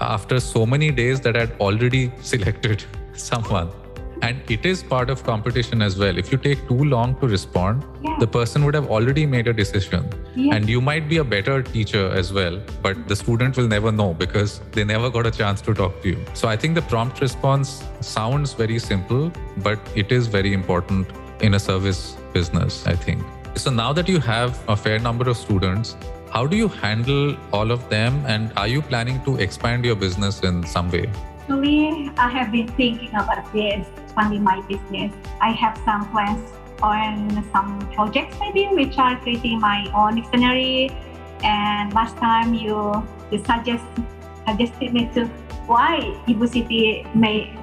after 0.01 0.41
so 0.41 0.65
many 0.67 0.91
days 0.91 1.21
that 1.21 1.37
I'd 1.37 1.53
already 1.61 2.13
selected 2.23 2.85
someone. 3.15 3.71
And 4.23 4.41
it 4.49 4.65
is 4.65 4.85
part 4.85 5.11
of 5.11 5.25
competition 5.25 5.83
as 5.83 5.99
well. 5.99 6.17
If 6.17 6.31
you 6.31 6.39
take 6.39 6.69
too 6.69 6.85
long 6.85 7.17
to 7.21 7.27
respond, 7.27 7.85
Yeah. 8.05 8.17
the 8.21 8.27
person 8.27 8.65
would 8.65 8.75
have 8.75 8.89
already 8.89 9.25
made 9.27 9.49
a 9.49 9.53
decision 9.53 10.05
Yeah. 10.37 10.55
and 10.55 10.69
you 10.69 10.81
might 10.81 11.09
be 11.09 11.17
a 11.23 11.25
better 11.25 11.63
teacher 11.63 12.03
as 12.21 12.33
well 12.33 12.61
but 12.87 13.01
the 13.09 13.17
student 13.17 13.57
will 13.57 13.69
never 13.73 13.91
know 14.01 14.07
because 14.23 14.61
they 14.77 14.85
never 14.85 15.11
got 15.17 15.27
a 15.27 15.31
chance 15.39 15.61
to 15.69 15.75
talk 15.81 16.01
to 16.03 16.09
you 16.13 16.19
so 16.41 16.49
i 16.53 16.57
think 16.63 16.75
the 16.81 16.85
prompt 16.93 17.21
response 17.25 17.73
sounds 18.13 18.55
very 18.63 18.79
simple 18.87 19.31
but 19.69 19.93
it 20.03 20.13
is 20.19 20.27
very 20.37 20.53
important 20.61 21.07
in 21.49 21.55
a 21.59 21.61
service 21.69 22.01
business 22.37 22.79
i 22.95 22.97
think 23.07 23.23
so 23.65 23.71
now 23.83 23.91
that 24.01 24.09
you 24.15 24.21
have 24.31 24.59
a 24.77 24.77
fair 24.85 24.99
number 25.09 25.29
of 25.35 25.37
students 25.45 25.97
how 26.33 26.47
do 26.47 26.57
you 26.57 26.69
handle 26.69 27.37
all 27.53 27.71
of 27.71 27.89
them 27.91 28.25
and 28.27 28.53
are 28.57 28.69
you 28.69 28.81
planning 28.81 29.23
to 29.25 29.37
expand 29.37 29.85
your 29.85 29.95
business 29.95 30.41
in 30.41 30.65
some 30.65 30.91
way 30.91 31.07
Actually, 31.43 32.09
I 32.17 32.29
have 32.31 32.53
been 32.53 32.69
thinking 32.69 33.11
about 33.11 33.53
this, 33.53 33.85
expanding 34.05 34.45
my 34.45 34.61
business. 34.69 35.13
I 35.41 35.51
have 35.51 35.77
some 35.85 36.09
plans 36.13 36.39
on 36.81 37.45
some 37.53 37.81
projects 37.93 38.37
maybe 38.39 38.69
which 38.69 38.97
are 38.97 39.19
creating 39.21 39.59
my 39.59 39.91
own 39.93 40.15
dictionary. 40.15 40.91
And 41.43 41.93
last 41.93 42.17
time 42.17 42.55
you 42.55 42.79
you 43.33 43.43
suggest 43.45 43.85
suggested 44.47 44.95
me 44.95 45.11
to 45.15 45.27
why 45.67 45.99
Ibu 46.31 46.47
Siti 46.47 47.03
may 47.13 47.59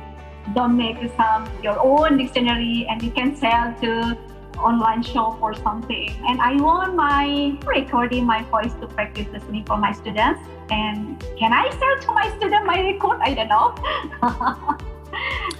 don't 0.53 0.75
make 0.75 0.99
some 1.15 1.47
your 1.63 1.79
own 1.79 2.17
dictionary 2.17 2.85
and 2.89 3.01
you 3.01 3.11
can 3.11 3.33
sell 3.33 3.73
to 3.81 4.17
online 4.59 5.03
shop 5.03 5.41
or 5.41 5.53
something. 5.53 6.09
And 6.27 6.41
I 6.41 6.55
want 6.55 6.95
my 6.95 7.57
recording 7.65 8.25
my 8.25 8.43
voice 8.43 8.73
to 8.81 8.87
practice 8.87 9.27
listening 9.31 9.65
for 9.65 9.77
my 9.77 9.91
students. 9.91 10.41
And 10.69 11.19
can 11.37 11.53
I 11.53 11.69
sell 11.69 11.99
to 12.01 12.11
my 12.13 12.35
student 12.37 12.65
my 12.65 12.81
record? 12.81 13.19
I 13.21 13.33
don't 13.33 13.49
know. 13.49 13.75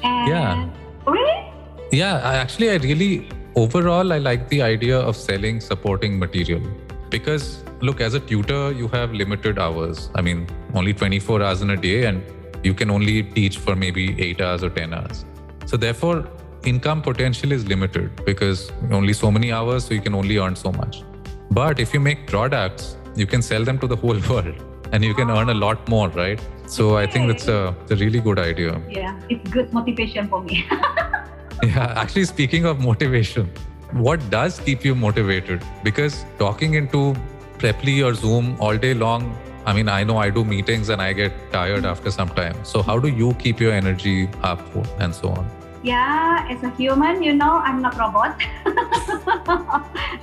and 0.03 0.29
Yeah. 0.29 0.69
Really? 1.05 1.53
Yeah, 1.91 2.17
I 2.17 2.35
actually, 2.35 2.69
I 2.69 2.75
really, 2.75 3.29
overall, 3.55 4.13
I 4.13 4.19
like 4.19 4.47
the 4.49 4.61
idea 4.61 4.99
of 4.99 5.15
selling 5.15 5.59
supporting 5.59 6.19
material 6.19 6.61
because, 7.09 7.63
look, 7.81 7.99
as 7.99 8.13
a 8.13 8.19
tutor, 8.19 8.71
you 8.71 8.87
have 8.89 9.11
limited 9.11 9.57
hours. 9.57 10.09
I 10.13 10.21
mean, 10.21 10.47
only 10.75 10.93
24 10.93 11.41
hours 11.41 11.61
in 11.61 11.71
a 11.71 11.77
day, 11.77 12.05
and 12.05 12.21
you 12.63 12.75
can 12.75 12.91
only 12.91 13.23
teach 13.23 13.57
for 13.57 13.75
maybe 13.75 14.21
eight 14.21 14.39
hours 14.39 14.63
or 14.63 14.69
10 14.69 14.93
hours. 14.93 15.25
So, 15.65 15.77
therefore, 15.77 16.29
income 16.63 17.01
potential 17.01 17.51
is 17.51 17.65
limited 17.67 18.23
because 18.25 18.71
only 18.91 19.13
so 19.13 19.31
many 19.31 19.51
hours, 19.51 19.85
so 19.85 19.93
you 19.93 20.01
can 20.01 20.15
only 20.15 20.37
earn 20.37 20.55
so 20.55 20.71
much. 20.71 21.03
But 21.51 21.79
if 21.79 21.93
you 21.93 21.99
make 21.99 22.27
products, 22.27 22.97
you 23.15 23.25
can 23.25 23.41
sell 23.41 23.63
them 23.63 23.79
to 23.79 23.87
the 23.87 23.95
whole 23.95 24.19
world 24.29 24.55
and 24.91 25.03
you 25.03 25.13
can 25.13 25.29
earn 25.29 25.49
a 25.49 25.53
lot 25.53 25.87
more, 25.87 26.09
right? 26.09 26.39
So 26.65 26.97
I 26.97 27.05
think 27.07 27.27
that's 27.27 27.47
a, 27.47 27.75
a 27.89 27.95
really 27.95 28.19
good 28.19 28.39
idea. 28.39 28.81
Yeah, 28.89 29.19
it's 29.29 29.49
good 29.49 29.73
motivation 29.73 30.27
for 30.27 30.41
me. 30.41 30.67
yeah, 31.63 31.93
actually, 31.95 32.25
speaking 32.25 32.65
of 32.65 32.79
motivation, 32.79 33.51
what 33.91 34.27
does 34.29 34.59
keep 34.59 34.85
you 34.85 34.95
motivated? 34.95 35.63
Because 35.83 36.25
talking 36.37 36.75
into 36.75 37.15
Preply 37.57 38.05
or 38.05 38.13
Zoom 38.13 38.55
all 38.59 38.77
day 38.77 38.93
long, 38.93 39.35
I 39.65 39.73
mean, 39.73 39.89
I 39.89 40.03
know 40.03 40.17
I 40.17 40.29
do 40.29 40.43
meetings 40.45 40.89
and 40.89 41.01
I 41.01 41.13
get 41.13 41.33
tired 41.51 41.79
mm-hmm. 41.79 41.85
after 41.87 42.11
some 42.11 42.29
time. 42.29 42.55
So, 42.63 42.81
how 42.81 42.97
do 42.99 43.07
you 43.07 43.33
keep 43.33 43.59
your 43.59 43.71
energy 43.71 44.29
up 44.41 44.61
and 44.99 45.13
so 45.13 45.29
on? 45.29 45.49
Yeah, 45.81 46.45
as 46.49 46.63
a 46.63 46.69
human, 46.75 47.23
you 47.23 47.33
know, 47.33 47.59
I'm 47.63 47.81
not 47.81 47.97
robot. 47.97 48.35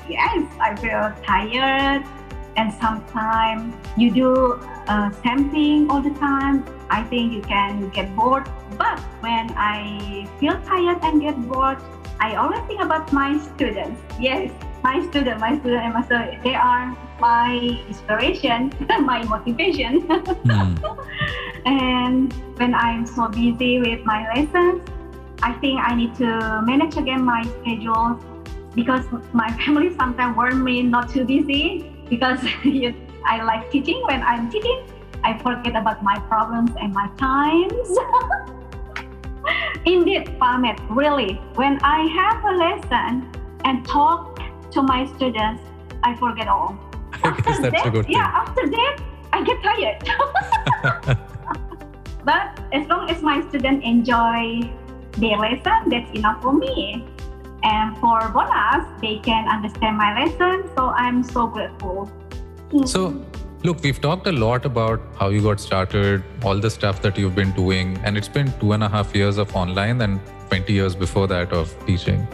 yes, 0.08 0.44
I 0.60 0.76
feel 0.76 1.12
tired, 1.24 2.04
and 2.56 2.72
sometimes 2.74 3.74
you 3.96 4.10
do 4.10 4.60
uh, 4.88 5.10
same 5.24 5.50
thing 5.50 5.90
all 5.90 6.02
the 6.02 6.12
time. 6.20 6.64
I 6.90 7.02
think 7.04 7.32
you 7.32 7.42
can 7.42 7.88
get 7.90 8.14
bored. 8.14 8.48
But 8.76 9.00
when 9.20 9.50
I 9.56 10.28
feel 10.38 10.60
tired 10.62 10.98
and 11.02 11.20
get 11.20 11.36
bored, 11.48 11.78
I 12.20 12.34
always 12.36 12.60
think 12.66 12.80
about 12.80 13.12
my 13.12 13.38
students. 13.38 14.00
Yes, 14.20 14.52
my 14.82 15.00
student, 15.08 15.40
my 15.40 15.58
student 15.58 15.82
and 15.84 15.94
my 15.94 16.04
student, 16.04 16.42
they 16.44 16.54
are 16.54 16.96
my 17.18 17.56
inspiration, 17.88 18.72
my 18.88 19.24
motivation. 19.24 20.02
Mm. 20.02 20.76
and 21.66 22.32
when 22.58 22.74
I'm 22.74 23.06
so 23.06 23.28
busy 23.28 23.80
with 23.80 24.04
my 24.04 24.28
lessons, 24.34 24.82
I 25.42 25.52
think 25.54 25.80
I 25.82 25.94
need 25.94 26.14
to 26.16 26.62
manage 26.64 26.96
again 26.96 27.24
my 27.24 27.42
schedule 27.60 28.18
because 28.74 29.04
my 29.32 29.50
family 29.64 29.94
sometimes 29.96 30.36
warn 30.36 30.62
me 30.62 30.82
not 30.82 31.10
too 31.10 31.24
busy 31.24 31.92
because 32.08 32.40
I 33.24 33.42
like 33.42 33.70
teaching. 33.70 34.02
When 34.06 34.22
I'm 34.22 34.50
teaching, 34.50 34.86
I 35.24 35.36
forget 35.38 35.76
about 35.76 36.02
my 36.02 36.18
problems 36.20 36.70
and 36.80 36.92
my 36.94 37.08
times. 37.18 37.98
Indeed, 39.84 40.38
Pamet, 40.40 40.80
really, 40.90 41.34
when 41.54 41.78
I 41.82 42.06
have 42.06 42.44
a 42.44 42.52
lesson 42.56 43.30
and 43.64 43.86
talk 43.86 44.40
to 44.72 44.82
my 44.82 45.06
students, 45.16 45.62
I 46.02 46.14
forget 46.16 46.48
all. 46.48 46.76
That's 47.22 47.60
that, 47.60 47.86
a 47.86 47.90
good 47.90 48.04
thing. 48.04 48.14
Yeah, 48.14 48.42
after 48.42 48.68
that, 48.68 48.98
I 49.32 49.42
get 49.42 49.62
tired. 49.62 49.98
but 52.24 52.60
as 52.72 52.86
long 52.88 53.08
as 53.10 53.22
my 53.22 53.46
students 53.48 53.84
enjoy 53.84 54.70
their 55.16 55.36
lesson, 55.38 55.88
that's 55.88 56.10
enough 56.16 56.42
for 56.42 56.52
me. 56.52 57.04
And 57.62 57.96
for 57.98 58.28
bonus, 58.28 58.86
they 59.00 59.18
can 59.18 59.48
understand 59.48 59.96
my 59.96 60.24
lesson. 60.24 60.70
So 60.76 60.90
I'm 60.90 61.22
so 61.22 61.46
grateful. 61.46 62.06
Hmm. 62.70 62.84
So, 62.84 63.24
look, 63.64 63.82
we've 63.82 64.00
talked 64.00 64.26
a 64.26 64.32
lot 64.32 64.64
about 64.64 65.00
how 65.18 65.28
you 65.28 65.42
got 65.42 65.60
started, 65.60 66.22
all 66.44 66.58
the 66.58 66.70
stuff 66.70 67.02
that 67.02 67.18
you've 67.18 67.34
been 67.34 67.52
doing, 67.52 67.98
and 68.04 68.16
it's 68.16 68.28
been 68.28 68.52
two 68.60 68.72
and 68.72 68.84
a 68.84 68.88
half 68.88 69.14
years 69.14 69.38
of 69.38 69.54
online 69.56 70.02
and 70.02 70.20
20 70.48 70.72
years 70.72 70.94
before 70.94 71.26
that 71.28 71.52
of 71.52 71.74
teaching. 71.86 72.26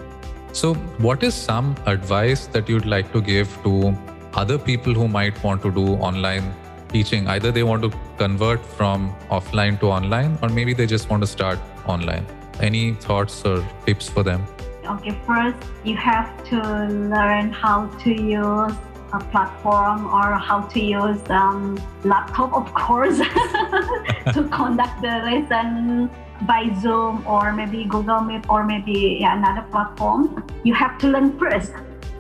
So, 0.53 0.75
what 1.07 1.23
is 1.23 1.35
some 1.35 1.77
advice 1.87 2.47
that 2.49 2.69
you'd 2.69 2.85
like 2.85 3.13
to 3.13 3.23
give 3.23 3.49
to 3.63 3.97
other 4.35 4.59
people 4.59 4.93
who 4.93 5.09
might 5.09 5.43
want 5.43 5.63
to 5.63 5.71
do 5.71 5.95
online 5.95 6.55
teaching? 6.89 7.27
Either 7.27 7.51
they 7.51 7.63
want 7.63 7.83
to 7.83 7.99
convert 8.19 8.65
from 8.65 9.15
offline 9.31 9.81
to 9.81 9.87
online, 9.87 10.39
or 10.43 10.51
maybe 10.51 10.75
they 10.75 10.87
just 10.87 11.09
want 11.09 11.23
to 11.23 11.27
start 11.27 11.59
online. 11.87 12.27
Any 12.61 12.95
thoughts 12.95 13.45
or 13.45 13.67
tips 13.87 14.09
for 14.09 14.23
them? 14.23 14.45
Okay, 14.85 15.17
first 15.27 15.57
you 15.85 15.97
have 15.97 16.31
to 16.51 16.57
learn 16.57 17.53
how 17.53 17.87
to 18.03 18.11
use 18.11 18.75
a 19.13 19.21
platform 19.31 20.07
or 20.07 20.35
how 20.39 20.63
to 20.63 20.81
use 20.81 21.21
um, 21.29 21.81
laptop, 22.05 22.53
of 22.55 22.73
course, 22.75 23.19
to 24.35 24.49
conduct 24.51 25.01
the 25.03 25.15
lesson 25.29 26.11
by 26.47 26.71
Zoom 26.81 27.25
or 27.27 27.53
maybe 27.53 27.85
Google 27.85 28.21
Meet 28.21 28.49
or 28.49 28.65
maybe 28.65 29.19
yeah, 29.21 29.37
another 29.37 29.67
platform. 29.71 30.45
You 30.65 30.75
have 30.75 30.99
to 30.99 31.09
learn 31.09 31.39
first 31.39 31.73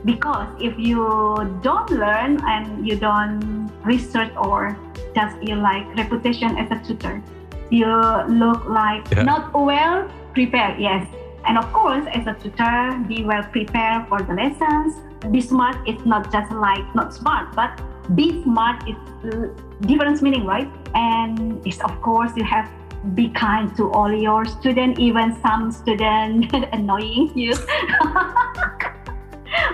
because 0.04 0.48
if 0.60 0.78
you 0.78 1.60
don't 1.62 1.90
learn 1.90 2.40
and 2.44 2.86
you 2.86 2.96
don't 2.96 3.70
research 3.84 4.32
or 4.36 4.76
just 5.14 5.36
you 5.42 5.56
like 5.56 5.86
reputation 5.96 6.56
as 6.56 6.70
a 6.70 6.78
tutor, 6.86 7.22
you 7.70 7.86
look 8.28 8.68
like 8.68 9.10
yeah. 9.10 9.22
not 9.22 9.52
well 9.54 10.08
prepared. 10.34 10.80
Yes, 10.80 11.06
and 11.46 11.58
of 11.58 11.72
course, 11.72 12.06
as 12.12 12.26
a 12.26 12.34
tutor, 12.34 13.04
be 13.08 13.24
well 13.24 13.42
prepared 13.44 14.08
for 14.08 14.22
the 14.22 14.34
lessons. 14.34 14.96
Be 15.30 15.40
smart 15.40 15.76
is 15.88 16.04
not 16.04 16.32
just 16.32 16.50
like 16.52 16.94
not 16.94 17.14
smart, 17.14 17.54
but 17.54 17.80
be 18.14 18.42
smart 18.42 18.88
is 18.88 18.96
uh, 19.24 19.48
different 19.82 20.20
meaning, 20.22 20.44
right? 20.44 20.68
And 20.94 21.64
it's 21.66 21.80
of 21.80 22.00
course 22.02 22.32
you 22.36 22.44
have 22.44 22.68
be 23.14 23.28
kind 23.30 23.76
to 23.76 23.90
all 23.90 24.12
your 24.12 24.44
students, 24.44 25.00
even 25.00 25.36
some 25.42 25.72
student 25.72 26.54
annoying 26.72 27.32
you. 27.34 27.54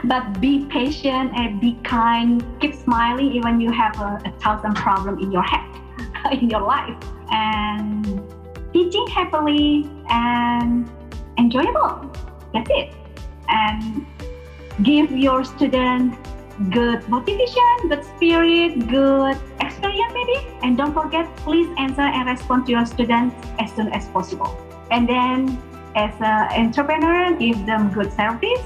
but 0.04 0.40
be 0.40 0.64
patient 0.66 1.32
and 1.34 1.60
be 1.60 1.78
kind. 1.84 2.44
Keep 2.60 2.74
smiling 2.74 3.32
even 3.32 3.60
you 3.60 3.70
have 3.70 4.00
a, 4.00 4.20
a 4.24 4.30
thousand 4.40 4.74
problem 4.74 5.18
in 5.18 5.30
your 5.30 5.42
head, 5.42 5.68
in 6.32 6.48
your 6.48 6.62
life. 6.62 6.96
And 7.30 8.22
teaching 8.72 9.06
happily 9.08 9.88
and 10.08 10.88
enjoyable. 11.38 12.10
That's 12.52 12.70
it. 12.70 12.92
And 13.48 14.06
give 14.82 15.10
your 15.10 15.44
students 15.44 16.16
good 16.70 17.08
motivation, 17.08 17.88
good 17.88 18.04
spirit, 18.04 18.88
good 18.88 19.38
experience 19.60 20.12
maybe. 20.12 20.46
And 20.62 20.76
don't 20.76 20.92
forget, 20.92 21.34
please 21.38 21.68
answer 21.78 22.02
and 22.02 22.28
respond 22.28 22.66
to 22.66 22.72
your 22.72 22.84
students 22.84 23.34
as 23.58 23.72
soon 23.72 23.88
as 23.92 24.08
possible. 24.08 24.56
And 24.90 25.08
then 25.08 25.62
as 25.94 26.12
an 26.20 26.66
entrepreneur, 26.66 27.36
give 27.36 27.64
them 27.64 27.90
good 27.92 28.12
service, 28.12 28.62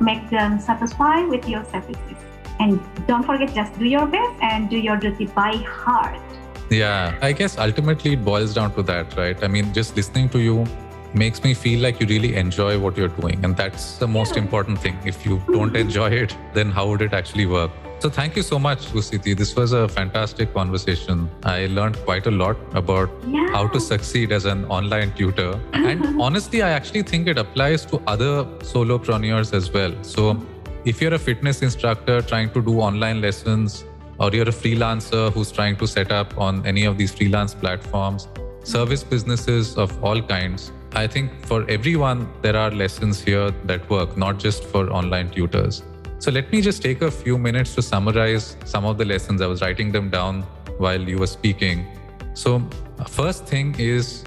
make 0.00 0.28
them 0.30 0.60
satisfied 0.60 1.28
with 1.28 1.48
your 1.48 1.64
services. 1.64 2.16
And 2.58 2.78
don't 3.06 3.24
forget, 3.24 3.54
just 3.54 3.78
do 3.78 3.86
your 3.86 4.06
best 4.06 4.42
and 4.42 4.68
do 4.68 4.78
your 4.78 4.96
duty 4.96 5.26
by 5.26 5.56
heart. 5.56 6.20
Yeah, 6.70 7.18
I 7.20 7.32
guess 7.32 7.58
ultimately 7.58 8.12
it 8.12 8.24
boils 8.24 8.54
down 8.54 8.74
to 8.74 8.82
that, 8.84 9.16
right? 9.16 9.42
I 9.42 9.48
mean, 9.48 9.72
just 9.72 9.96
listening 9.96 10.28
to 10.30 10.38
you, 10.38 10.66
makes 11.14 11.42
me 11.42 11.54
feel 11.54 11.80
like 11.80 12.00
you 12.00 12.06
really 12.06 12.36
enjoy 12.36 12.78
what 12.78 12.96
you're 12.96 13.08
doing. 13.08 13.44
And 13.44 13.56
that's 13.56 13.98
the 13.98 14.06
most 14.06 14.36
important 14.36 14.78
thing. 14.78 14.96
If 15.04 15.26
you 15.26 15.42
don't 15.48 15.68
mm-hmm. 15.68 15.76
enjoy 15.76 16.10
it, 16.10 16.36
then 16.54 16.70
how 16.70 16.88
would 16.88 17.02
it 17.02 17.12
actually 17.12 17.46
work? 17.46 17.70
So 17.98 18.08
thank 18.08 18.34
you 18.34 18.42
so 18.42 18.58
much, 18.58 18.90
Bu 18.92 19.00
Siti. 19.00 19.36
This 19.36 19.54
was 19.54 19.72
a 19.72 19.86
fantastic 19.86 20.54
conversation. 20.54 21.28
I 21.42 21.66
learned 21.66 21.96
quite 22.04 22.26
a 22.26 22.30
lot 22.30 22.56
about 22.74 23.10
yeah. 23.26 23.48
how 23.50 23.66
to 23.68 23.80
succeed 23.80 24.32
as 24.32 24.46
an 24.46 24.64
online 24.66 25.12
tutor. 25.12 25.60
And 25.74 26.00
mm-hmm. 26.00 26.20
honestly, 26.20 26.62
I 26.62 26.70
actually 26.70 27.02
think 27.02 27.28
it 27.28 27.36
applies 27.36 27.84
to 27.86 28.00
other 28.06 28.44
solopreneurs 28.72 29.52
as 29.52 29.70
well. 29.70 29.92
So 30.02 30.34
mm-hmm. 30.34 30.88
if 30.88 31.02
you're 31.02 31.14
a 31.14 31.18
fitness 31.18 31.60
instructor 31.60 32.22
trying 32.22 32.50
to 32.52 32.62
do 32.62 32.80
online 32.80 33.20
lessons, 33.20 33.84
or 34.20 34.30
you're 34.30 34.48
a 34.48 34.58
freelancer 34.62 35.32
who's 35.32 35.50
trying 35.50 35.76
to 35.76 35.86
set 35.86 36.12
up 36.12 36.36
on 36.38 36.64
any 36.66 36.84
of 36.84 36.98
these 36.98 37.12
freelance 37.12 37.54
platforms, 37.54 38.28
service 38.62 39.02
businesses 39.02 39.76
of 39.78 40.04
all 40.04 40.20
kinds, 40.20 40.72
I 40.92 41.06
think 41.06 41.46
for 41.46 41.68
everyone, 41.70 42.28
there 42.42 42.56
are 42.56 42.70
lessons 42.70 43.20
here 43.22 43.50
that 43.64 43.88
work, 43.88 44.16
not 44.16 44.38
just 44.38 44.64
for 44.64 44.90
online 44.92 45.30
tutors. 45.30 45.82
So 46.18 46.30
let 46.30 46.52
me 46.52 46.60
just 46.60 46.82
take 46.82 47.00
a 47.00 47.10
few 47.10 47.38
minutes 47.38 47.74
to 47.76 47.82
summarize 47.82 48.56
some 48.64 48.84
of 48.84 48.98
the 48.98 49.06
lessons. 49.06 49.40
I 49.40 49.46
was 49.46 49.62
writing 49.62 49.90
them 49.90 50.10
down 50.10 50.42
while 50.76 51.00
you 51.00 51.18
were 51.18 51.26
speaking. 51.26 51.86
So, 52.34 52.68
first 53.08 53.46
thing 53.46 53.74
is 53.78 54.24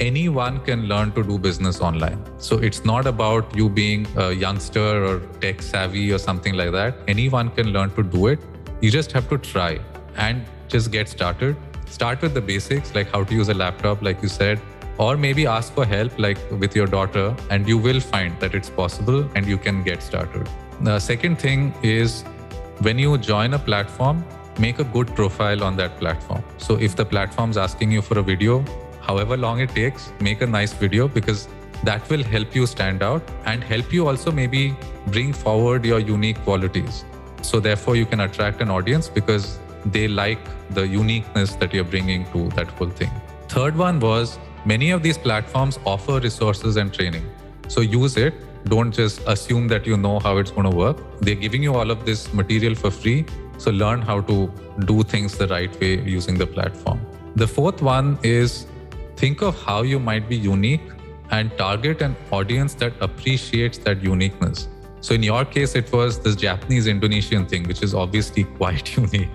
anyone 0.00 0.60
can 0.60 0.86
learn 0.86 1.12
to 1.12 1.22
do 1.22 1.38
business 1.38 1.80
online. 1.80 2.22
So 2.38 2.58
it's 2.58 2.84
not 2.84 3.06
about 3.06 3.54
you 3.54 3.68
being 3.68 4.06
a 4.16 4.32
youngster 4.32 5.04
or 5.04 5.20
tech 5.40 5.62
savvy 5.62 6.12
or 6.12 6.18
something 6.18 6.54
like 6.54 6.72
that. 6.72 6.96
Anyone 7.06 7.50
can 7.50 7.68
learn 7.68 7.90
to 7.94 8.02
do 8.02 8.28
it. 8.28 8.40
You 8.80 8.92
just 8.92 9.10
have 9.12 9.28
to 9.30 9.38
try 9.38 9.80
and 10.16 10.44
just 10.68 10.92
get 10.92 11.08
started. 11.08 11.56
Start 11.86 12.22
with 12.22 12.34
the 12.34 12.40
basics, 12.40 12.94
like 12.94 13.10
how 13.10 13.24
to 13.24 13.34
use 13.34 13.48
a 13.48 13.54
laptop, 13.54 14.02
like 14.02 14.22
you 14.22 14.28
said, 14.28 14.60
or 14.98 15.16
maybe 15.16 15.46
ask 15.46 15.72
for 15.74 15.84
help 15.84 16.16
like 16.18 16.38
with 16.52 16.76
your 16.76 16.86
daughter 16.86 17.34
and 17.50 17.68
you 17.68 17.78
will 17.78 17.98
find 17.98 18.38
that 18.40 18.54
it's 18.54 18.70
possible 18.70 19.28
and 19.34 19.46
you 19.46 19.58
can 19.58 19.82
get 19.82 20.02
started. 20.02 20.48
The 20.80 21.00
second 21.00 21.40
thing 21.40 21.74
is 21.82 22.22
when 22.80 22.98
you 22.98 23.18
join 23.18 23.54
a 23.54 23.58
platform 23.58 24.24
make 24.60 24.80
a 24.80 24.84
good 24.84 25.14
profile 25.14 25.62
on 25.62 25.76
that 25.76 25.98
platform. 25.98 26.42
So 26.58 26.76
if 26.76 26.96
the 26.96 27.04
platform's 27.04 27.56
asking 27.56 27.92
you 27.92 28.02
for 28.02 28.18
a 28.18 28.22
video 28.22 28.64
however 29.00 29.36
long 29.36 29.60
it 29.60 29.70
takes 29.70 30.12
make 30.20 30.42
a 30.42 30.46
nice 30.46 30.72
video 30.72 31.08
because 31.08 31.48
that 31.84 32.08
will 32.10 32.24
help 32.24 32.54
you 32.54 32.66
stand 32.66 33.02
out 33.02 33.22
and 33.44 33.62
help 33.62 33.92
you 33.92 34.08
also 34.08 34.32
maybe 34.32 34.76
bring 35.06 35.32
forward 35.32 35.84
your 35.84 36.00
unique 36.00 36.38
qualities 36.42 37.04
so 37.42 37.60
therefore 37.60 37.96
you 37.96 38.06
can 38.06 38.20
attract 38.20 38.60
an 38.60 38.70
audience 38.70 39.08
because 39.08 39.58
they 39.86 40.08
like 40.08 40.40
the 40.70 40.86
uniqueness 40.86 41.54
that 41.54 41.72
you're 41.72 41.84
bringing 41.84 42.30
to 42.32 42.48
that 42.50 42.68
whole 42.72 42.90
thing 42.90 43.10
third 43.48 43.76
one 43.76 43.98
was 44.00 44.38
Many 44.64 44.90
of 44.90 45.02
these 45.02 45.16
platforms 45.16 45.78
offer 45.86 46.18
resources 46.20 46.76
and 46.76 46.92
training. 46.92 47.24
So 47.68 47.80
use 47.80 48.16
it. 48.16 48.34
Don't 48.64 48.92
just 48.92 49.22
assume 49.26 49.68
that 49.68 49.86
you 49.86 49.96
know 49.96 50.18
how 50.18 50.36
it's 50.38 50.50
going 50.50 50.68
to 50.70 50.76
work. 50.76 50.98
They're 51.20 51.36
giving 51.36 51.62
you 51.62 51.74
all 51.74 51.90
of 51.90 52.04
this 52.04 52.32
material 52.34 52.74
for 52.74 52.90
free. 52.90 53.24
So 53.56 53.70
learn 53.70 54.02
how 54.02 54.20
to 54.22 54.52
do 54.84 55.02
things 55.02 55.38
the 55.38 55.46
right 55.48 55.80
way 55.80 56.02
using 56.02 56.36
the 56.36 56.46
platform. 56.46 57.00
The 57.36 57.46
fourth 57.46 57.82
one 57.82 58.18
is 58.22 58.66
think 59.16 59.42
of 59.42 59.60
how 59.62 59.82
you 59.82 59.98
might 59.98 60.28
be 60.28 60.36
unique 60.36 60.82
and 61.30 61.56
target 61.56 62.02
an 62.02 62.16
audience 62.30 62.74
that 62.74 62.92
appreciates 63.00 63.78
that 63.78 64.02
uniqueness. 64.02 64.68
So 65.00 65.14
in 65.14 65.22
your 65.22 65.44
case, 65.44 65.74
it 65.74 65.92
was 65.92 66.18
this 66.18 66.36
Japanese 66.36 66.86
Indonesian 66.86 67.46
thing, 67.46 67.66
which 67.68 67.82
is 67.82 67.94
obviously 67.94 68.44
quite 68.58 68.96
unique. 68.96 69.30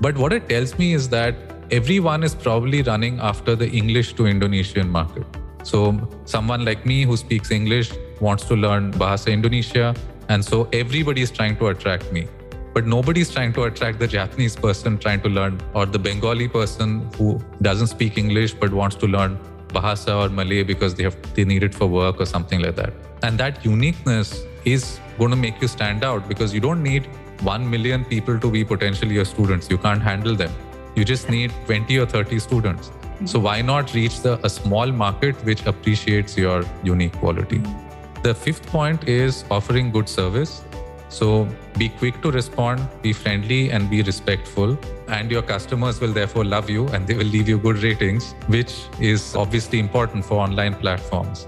But 0.00 0.16
what 0.16 0.32
it 0.32 0.48
tells 0.48 0.78
me 0.78 0.92
is 0.92 1.08
that 1.10 1.34
everyone 1.70 2.22
is 2.22 2.34
probably 2.34 2.82
running 2.82 3.18
after 3.20 3.54
the 3.54 3.68
English 3.68 4.14
to 4.14 4.26
Indonesian 4.26 4.88
market. 4.88 5.26
So 5.62 6.08
someone 6.24 6.64
like 6.64 6.86
me 6.86 7.02
who 7.02 7.16
speaks 7.16 7.50
English 7.50 7.92
wants 8.20 8.44
to 8.44 8.54
learn 8.54 8.92
Bahasa 8.92 9.32
Indonesia. 9.32 9.94
And 10.28 10.44
so 10.44 10.68
everybody 10.72 11.22
is 11.22 11.30
trying 11.30 11.56
to 11.58 11.68
attract 11.68 12.12
me. 12.12 12.28
But 12.74 12.86
nobody's 12.86 13.30
trying 13.30 13.52
to 13.54 13.64
attract 13.64 13.98
the 13.98 14.06
Japanese 14.06 14.54
person 14.54 14.98
trying 14.98 15.20
to 15.22 15.28
learn, 15.28 15.60
or 15.74 15.84
the 15.86 15.98
Bengali 15.98 16.48
person 16.48 17.10
who 17.16 17.40
doesn't 17.60 17.88
speak 17.88 18.16
English 18.16 18.54
but 18.54 18.72
wants 18.72 18.94
to 18.96 19.06
learn 19.06 19.38
Bahasa 19.68 20.16
or 20.24 20.28
Malay 20.28 20.62
because 20.62 20.94
they 20.94 21.02
have 21.02 21.16
they 21.34 21.44
need 21.44 21.62
it 21.62 21.74
for 21.74 21.86
work 21.86 22.20
or 22.20 22.26
something 22.26 22.60
like 22.60 22.76
that. 22.76 22.92
And 23.22 23.38
that 23.38 23.64
uniqueness 23.64 24.44
is 24.64 25.00
going 25.18 25.30
to 25.30 25.36
make 25.36 25.60
you 25.60 25.68
stand 25.68 26.04
out 26.04 26.28
because 26.28 26.54
you 26.54 26.60
don't 26.60 26.82
need 26.82 27.06
1 27.42 27.70
million 27.70 28.04
people 28.04 28.38
to 28.38 28.50
be 28.50 28.64
potentially 28.64 29.14
your 29.14 29.24
students. 29.24 29.70
You 29.70 29.78
can't 29.78 30.02
handle 30.02 30.34
them. 30.34 30.52
You 30.94 31.04
just 31.04 31.28
need 31.30 31.52
20 31.66 31.98
or 31.98 32.06
30 32.06 32.38
students. 32.38 32.88
So 32.88 33.38
mm-hmm. 33.38 33.42
why 33.42 33.62
not 33.62 33.94
reach 33.94 34.20
the 34.20 34.38
a 34.44 34.50
small 34.50 34.92
market 34.92 35.36
which 35.44 35.66
appreciates 35.66 36.36
your 36.36 36.64
unique 36.82 37.12
quality? 37.14 37.58
Mm-hmm. 37.58 38.22
The 38.22 38.34
fifth 38.34 38.66
point 38.66 39.08
is 39.08 39.44
offering 39.50 39.90
good 39.90 40.08
service. 40.08 40.62
So 41.08 41.48
be 41.76 41.88
quick 41.88 42.20
to 42.22 42.30
respond, 42.30 42.86
be 43.02 43.12
friendly, 43.12 43.70
and 43.70 43.88
be 43.88 44.02
respectful. 44.02 44.78
And 45.08 45.30
your 45.30 45.42
customers 45.42 46.00
will 46.00 46.12
therefore 46.12 46.44
love 46.44 46.68
you 46.68 46.86
and 46.88 47.06
they 47.06 47.14
will 47.14 47.32
leave 47.36 47.48
you 47.48 47.58
good 47.58 47.78
ratings, 47.82 48.34
which 48.46 48.74
is 49.00 49.34
obviously 49.34 49.78
important 49.78 50.24
for 50.24 50.34
online 50.34 50.74
platforms. 50.74 51.46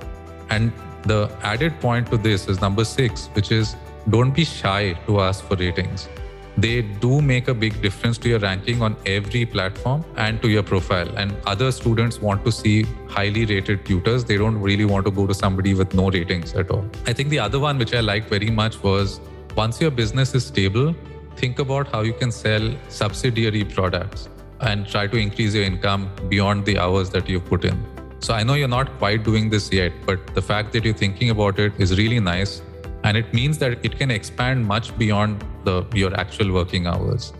And 0.48 0.72
the 1.04 1.30
added 1.42 1.80
point 1.80 2.10
to 2.10 2.16
this 2.16 2.48
is 2.48 2.60
number 2.60 2.84
six, 2.84 3.28
which 3.32 3.52
is 3.52 3.76
don't 4.08 4.34
be 4.34 4.44
shy 4.44 4.92
to 5.06 5.20
ask 5.20 5.44
for 5.44 5.56
ratings. 5.56 6.08
They 6.56 6.82
do 6.82 7.22
make 7.22 7.48
a 7.48 7.54
big 7.54 7.80
difference 7.80 8.18
to 8.18 8.28
your 8.28 8.38
ranking 8.38 8.82
on 8.82 8.96
every 9.06 9.46
platform 9.46 10.04
and 10.16 10.42
to 10.42 10.48
your 10.48 10.62
profile. 10.62 11.08
And 11.16 11.34
other 11.46 11.70
students 11.72 12.20
want 12.20 12.44
to 12.44 12.52
see 12.52 12.82
highly 13.08 13.46
rated 13.46 13.86
tutors. 13.86 14.24
They 14.24 14.36
don't 14.36 14.60
really 14.60 14.84
want 14.84 15.06
to 15.06 15.10
go 15.10 15.26
to 15.26 15.32
somebody 15.32 15.74
with 15.74 15.94
no 15.94 16.10
ratings 16.10 16.54
at 16.54 16.70
all. 16.70 16.84
I 17.06 17.12
think 17.12 17.30
the 17.30 17.38
other 17.38 17.58
one, 17.58 17.78
which 17.78 17.94
I 17.94 18.00
liked 18.00 18.28
very 18.28 18.50
much, 18.50 18.82
was 18.82 19.20
once 19.56 19.80
your 19.80 19.90
business 19.90 20.34
is 20.34 20.44
stable, 20.44 20.94
think 21.36 21.60
about 21.60 21.88
how 21.88 22.02
you 22.02 22.12
can 22.12 22.30
sell 22.30 22.74
subsidiary 22.88 23.64
products 23.64 24.28
and 24.60 24.86
try 24.86 25.06
to 25.06 25.16
increase 25.16 25.54
your 25.54 25.64
income 25.64 26.10
beyond 26.28 26.66
the 26.66 26.78
hours 26.78 27.10
that 27.10 27.28
you've 27.28 27.46
put 27.46 27.64
in. 27.64 27.99
So 28.20 28.34
I 28.34 28.42
know 28.42 28.52
you're 28.52 28.68
not 28.68 28.98
quite 28.98 29.24
doing 29.24 29.48
this 29.48 29.72
yet, 29.72 29.92
but 30.04 30.34
the 30.34 30.42
fact 30.42 30.72
that 30.74 30.84
you're 30.84 30.94
thinking 30.94 31.30
about 31.30 31.58
it 31.58 31.72
is 31.78 31.96
really 31.96 32.20
nice. 32.20 32.60
And 33.02 33.16
it 33.16 33.32
means 33.32 33.56
that 33.58 33.82
it 33.82 33.98
can 33.98 34.10
expand 34.10 34.66
much 34.66 34.96
beyond 34.98 35.42
the 35.64 35.86
your 35.94 36.14
actual 36.20 36.52
working 36.52 36.86
hours. 36.86 37.32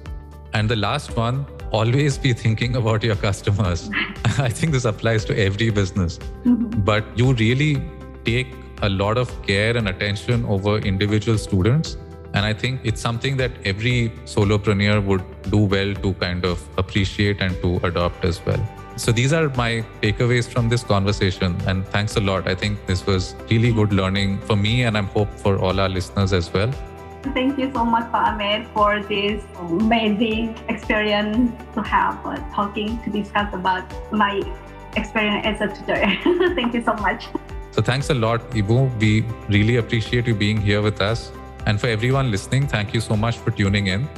And 0.55 0.71
the 0.71 0.77
last 0.77 1.17
one, 1.17 1.45
always 1.71 2.17
be 2.17 2.33
thinking 2.33 2.77
about 2.77 3.05
your 3.05 3.17
customers. 3.17 3.91
I 4.39 4.49
think 4.49 4.73
this 4.73 4.87
applies 4.87 5.25
to 5.27 5.39
every 5.39 5.69
business. 5.69 6.19
Mm-hmm. 6.19 6.81
But 6.81 7.05
you 7.17 7.35
really 7.35 7.83
take 8.25 8.55
a 8.83 8.89
lot 8.89 9.19
of 9.19 9.31
care 9.47 9.77
and 9.77 9.89
attention 9.89 10.47
over 10.47 10.79
individual 10.79 11.37
students. 11.37 11.99
And 12.33 12.47
I 12.47 12.55
think 12.55 12.81
it's 12.85 13.01
something 13.01 13.37
that 13.37 13.51
every 13.67 14.11
solopreneur 14.25 15.05
would 15.05 15.25
do 15.51 15.59
well 15.59 15.95
to 15.95 16.15
kind 16.15 16.45
of 16.45 16.67
appreciate 16.79 17.43
and 17.43 17.61
to 17.61 17.81
adopt 17.83 18.25
as 18.25 18.45
well. 18.47 18.80
So 18.97 19.13
these 19.13 19.33
are 19.33 19.49
my 19.51 19.85
takeaways 20.03 20.49
from 20.49 20.69
this 20.69 20.83
conversation. 20.83 21.57
And 21.67 21.87
thanks 21.87 22.17
a 22.17 22.21
lot. 22.21 22.49
I 22.49 22.55
think 22.55 22.85
this 22.87 23.07
was 23.07 23.35
really 23.51 23.73
good 23.73 23.93
learning 23.93 24.39
for 24.41 24.57
me, 24.57 24.85
and 24.85 24.97
I'm 24.97 25.07
hope 25.07 25.33
for 25.35 25.59
all 25.59 25.81
our 25.81 25.89
listeners 25.89 26.33
as 26.33 26.53
well. 26.53 26.73
Thank 27.35 27.59
you 27.59 27.71
so 27.73 27.85
much, 27.85 28.09
Ahmed, 28.15 28.67
for 28.69 29.03
this 29.03 29.45
amazing 29.59 30.59
experience 30.69 31.53
to 31.75 31.83
have 31.83 32.25
uh, 32.25 32.37
talking 32.55 32.99
to 33.03 33.11
discuss 33.11 33.53
about 33.53 33.85
my 34.13 34.41
experience 34.97 35.47
as 35.47 35.61
a 35.61 35.69
tutor. 35.69 36.55
Thank 36.55 36.75
you 36.75 36.83
so 36.83 36.95
much. 36.95 37.27
So 37.73 37.83
thanks 37.83 38.11
a 38.11 38.15
lot, 38.15 38.41
Ibu. 38.51 38.99
We 38.99 39.25
really 39.49 39.77
appreciate 39.77 40.27
you 40.27 40.35
being 40.35 40.61
here 40.61 40.83
with 40.83 41.01
us. 41.01 41.31
And 41.67 41.81
for 41.81 41.87
everyone 41.87 42.31
listening, 42.31 42.67
thank 42.67 42.95
you 42.95 43.01
so 43.01 43.17
much 43.17 43.39
for 43.39 43.51
tuning 43.51 43.89
in. 43.89 44.09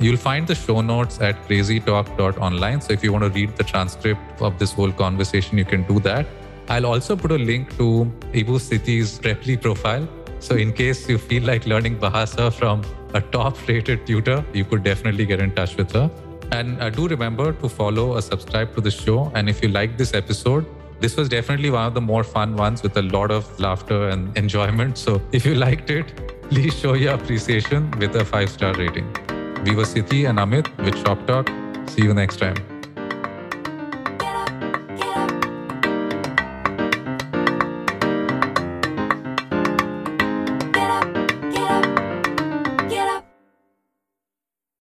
You'll 0.00 0.16
find 0.16 0.46
the 0.46 0.54
show 0.54 0.80
notes 0.80 1.20
at 1.20 1.36
crazytalk.online. 1.46 2.80
So 2.80 2.92
if 2.92 3.04
you 3.04 3.12
want 3.12 3.24
to 3.24 3.30
read 3.30 3.56
the 3.56 3.64
transcript 3.64 4.42
of 4.42 4.58
this 4.58 4.72
whole 4.72 4.92
conversation, 4.92 5.56
you 5.56 5.64
can 5.64 5.84
do 5.84 6.00
that. 6.00 6.26
I'll 6.68 6.86
also 6.86 7.14
put 7.16 7.30
a 7.30 7.38
link 7.38 7.70
to 7.76 8.10
Ibu 8.32 8.58
Siti's 8.58 9.18
Preply 9.18 9.60
profile. 9.60 10.08
So 10.40 10.56
in 10.56 10.72
case 10.72 11.08
you 11.08 11.18
feel 11.18 11.44
like 11.44 11.66
learning 11.66 11.98
Bahasa 11.98 12.52
from 12.52 12.82
a 13.14 13.20
top 13.20 13.68
rated 13.68 14.06
tutor, 14.06 14.44
you 14.52 14.64
could 14.64 14.82
definitely 14.82 15.26
get 15.26 15.40
in 15.40 15.54
touch 15.54 15.76
with 15.76 15.92
her. 15.92 16.10
And 16.50 16.80
uh, 16.82 16.90
do 16.90 17.08
remember 17.08 17.52
to 17.52 17.68
follow 17.68 18.14
or 18.14 18.22
subscribe 18.22 18.74
to 18.74 18.80
the 18.80 18.90
show. 18.90 19.30
And 19.34 19.48
if 19.48 19.62
you 19.62 19.68
like 19.68 19.96
this 19.96 20.12
episode, 20.14 20.66
this 21.00 21.16
was 21.16 21.28
definitely 21.28 21.70
one 21.70 21.86
of 21.86 21.94
the 21.94 22.00
more 22.00 22.24
fun 22.24 22.56
ones 22.56 22.82
with 22.82 22.96
a 22.96 23.02
lot 23.02 23.30
of 23.30 23.58
laughter 23.60 24.08
and 24.08 24.36
enjoyment. 24.44 24.98
So 24.98 25.20
if 25.32 25.46
you 25.46 25.54
liked 25.54 25.90
it, 25.90 26.16
please 26.50 26.74
show 26.78 26.94
your 26.94 27.14
appreciation 27.14 27.90
with 27.98 28.16
a 28.16 28.24
five 28.24 28.50
star 28.50 28.74
rating. 28.74 29.33
We 29.64 29.74
were 29.74 29.84
Siti 29.84 30.28
and 30.28 30.38
Amit 30.38 30.68
with 30.84 30.94
ShopTok. 30.96 31.48
See 31.88 32.02
you 32.02 32.12
next 32.12 32.36
time. 32.36 32.73